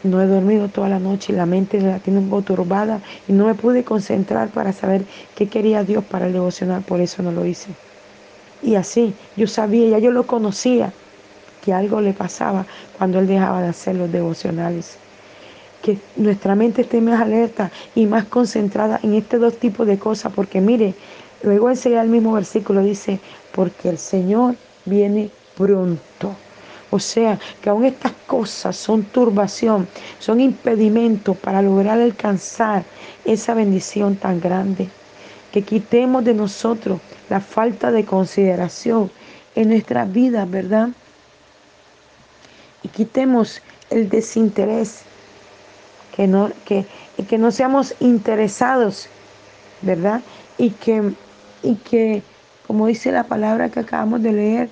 No 0.06 0.22
he 0.22 0.26
dormido 0.26 0.68
toda 0.68 0.88
la 0.88 1.00
noche 1.00 1.32
y 1.32 1.36
la 1.36 1.46
mente 1.46 1.80
la 1.80 1.98
tengo 1.98 2.40
turbada 2.42 3.00
y 3.26 3.32
no 3.32 3.46
me 3.46 3.54
pude 3.54 3.82
concentrar 3.82 4.48
para 4.48 4.72
saber 4.72 5.02
qué 5.34 5.48
quería 5.48 5.82
Dios 5.82 6.04
para 6.04 6.26
el 6.26 6.32
devocional, 6.32 6.82
por 6.82 7.00
eso 7.00 7.22
no 7.22 7.32
lo 7.32 7.44
hice. 7.44 7.70
Y 8.62 8.76
así, 8.76 9.14
yo 9.36 9.46
sabía, 9.48 9.88
ya 9.90 9.98
yo 9.98 10.12
lo 10.12 10.26
conocía, 10.26 10.92
que 11.64 11.72
algo 11.72 12.00
le 12.00 12.12
pasaba 12.12 12.66
cuando 12.96 13.18
él 13.18 13.26
dejaba 13.26 13.60
de 13.62 13.68
hacer 13.68 13.96
los 13.96 14.10
devocionales. 14.12 14.96
Que 15.82 15.98
nuestra 16.16 16.54
mente 16.54 16.82
esté 16.82 17.00
más 17.00 17.20
alerta 17.20 17.72
y 17.94 18.06
más 18.06 18.24
concentrada 18.26 19.00
en 19.02 19.14
estos 19.14 19.40
dos 19.40 19.58
tipos 19.58 19.86
de 19.86 19.98
cosas, 19.98 20.32
porque 20.32 20.60
mire, 20.60 20.94
luego 21.42 21.68
enseguida 21.68 22.02
el 22.02 22.08
mismo 22.08 22.32
versículo 22.32 22.82
dice, 22.82 23.18
porque 23.52 23.88
el 23.88 23.98
Señor 23.98 24.54
viene 24.84 25.30
pronto. 25.56 26.36
O 26.90 26.98
sea, 26.98 27.38
que 27.60 27.68
aún 27.68 27.84
estas 27.84 28.12
cosas 28.26 28.76
son 28.76 29.02
turbación, 29.04 29.88
son 30.18 30.40
impedimentos 30.40 31.36
para 31.36 31.60
lograr 31.60 31.98
alcanzar 32.00 32.84
esa 33.24 33.54
bendición 33.54 34.16
tan 34.16 34.40
grande. 34.40 34.88
Que 35.52 35.62
quitemos 35.62 36.24
de 36.24 36.34
nosotros 36.34 37.00
la 37.28 37.40
falta 37.40 37.90
de 37.90 38.04
consideración 38.04 39.10
en 39.54 39.70
nuestras 39.70 40.12
vidas, 40.12 40.48
¿verdad? 40.48 40.90
Y 42.82 42.88
quitemos 42.88 43.62
el 43.90 44.08
desinterés, 44.08 45.00
que 46.14 46.26
no, 46.28 46.50
que, 46.64 46.86
que 47.28 47.38
no 47.38 47.50
seamos 47.50 47.94
interesados, 48.00 49.08
¿verdad? 49.82 50.22
Y 50.56 50.70
que, 50.70 51.12
y 51.62 51.74
que, 51.76 52.22
como 52.66 52.86
dice 52.86 53.10
la 53.10 53.24
palabra 53.24 53.70
que 53.70 53.80
acabamos 53.80 54.22
de 54.22 54.32
leer, 54.32 54.70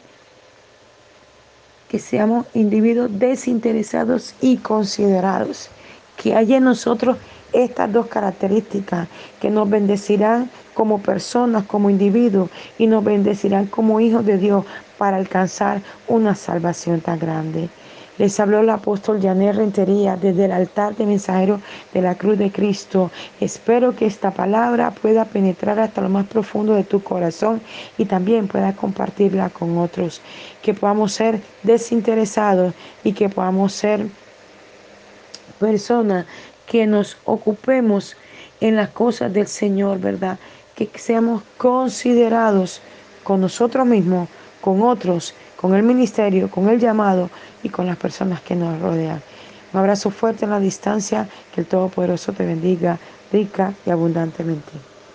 que 1.95 2.01
seamos 2.01 2.45
individuos 2.55 3.09
desinteresados 3.21 4.35
y 4.41 4.57
considerados. 4.57 5.71
Que 6.17 6.35
haya 6.35 6.57
en 6.57 6.65
nosotros 6.65 7.17
estas 7.53 7.93
dos 7.93 8.09
características 8.09 9.07
que 9.41 9.49
nos 9.49 9.71
bendecirán 9.71 10.51
como 10.75 11.01
personas, 11.01 11.63
como 11.67 11.91
individuos 11.91 12.51
y 12.79 12.89
nos 12.89 13.05
bendecirán 13.05 13.67
como 13.67 14.01
hijos 14.01 14.27
de 14.27 14.39
Dios 14.39 14.65
para 14.99 15.19
alcanzar 15.19 15.83
una 16.09 16.35
salvación 16.35 17.01
tan 17.01 17.21
grande. 17.21 17.69
Les 18.17 18.39
habló 18.39 18.61
el 18.61 18.71
apóstol 18.71 19.21
Janet 19.21 19.57
Rentería 19.57 20.17
desde 20.17 20.45
el 20.45 20.53
altar 20.53 20.95
de 20.95 21.05
mensajero 21.05 21.61
de 21.93 22.01
la 22.01 22.15
cruz 22.15 22.39
de 22.39 22.53
Cristo. 22.53 23.11
Espero 23.41 23.97
que 23.97 24.07
esta 24.07 24.31
palabra 24.31 24.93
pueda 24.93 25.25
penetrar 25.25 25.81
hasta 25.81 26.01
lo 26.01 26.09
más 26.09 26.27
profundo 26.27 26.75
de 26.75 26.85
tu 26.85 27.03
corazón 27.03 27.61
y 27.99 28.05
también 28.05 28.47
pueda 28.47 28.73
compartirla 28.73 29.51
con 29.51 29.79
otros. 29.79 30.21
Que 30.63 30.75
podamos 30.75 31.13
ser 31.13 31.41
desinteresados 31.65 32.73
y 33.03 33.13
que 33.13 33.29
podamos 33.29 33.73
ser 33.73 34.07
personas 35.59 36.25
que 36.67 36.87
nos 36.87 37.17
ocupemos 37.25 38.17
en 38.61 38.77
las 38.77 38.91
cosas 38.91 39.33
del 39.33 39.49
Señor, 39.49 39.99
¿verdad? 39.99 40.39
Que 40.77 40.89
seamos 40.95 41.43
considerados 41.59 42.81
con 43.25 43.41
nosotros 43.41 43.85
mismos, 43.85 44.29
con 44.61 44.83
otros 44.83 45.35
con 45.61 45.75
el 45.75 45.83
ministerio, 45.83 46.51
con 46.51 46.69
el 46.69 46.79
llamado 46.79 47.31
y 47.63 47.69
con 47.69 47.87
las 47.87 47.97
personas 47.97 48.41
que 48.41 48.55
nos 48.55 48.81
rodean. 48.81 49.23
Un 49.73 49.81
abrazo 49.81 50.11
fuerte 50.11 50.45
en 50.45 50.53
la 50.53 50.61
distancia, 50.61 51.29
que 51.55 51.61
el 51.61 51.67
Todopoderoso 51.67 52.33
te 52.33 52.47
bendiga 52.47 52.99
rica 53.33 53.73
y 53.85 53.91
abundantemente. 53.91 54.94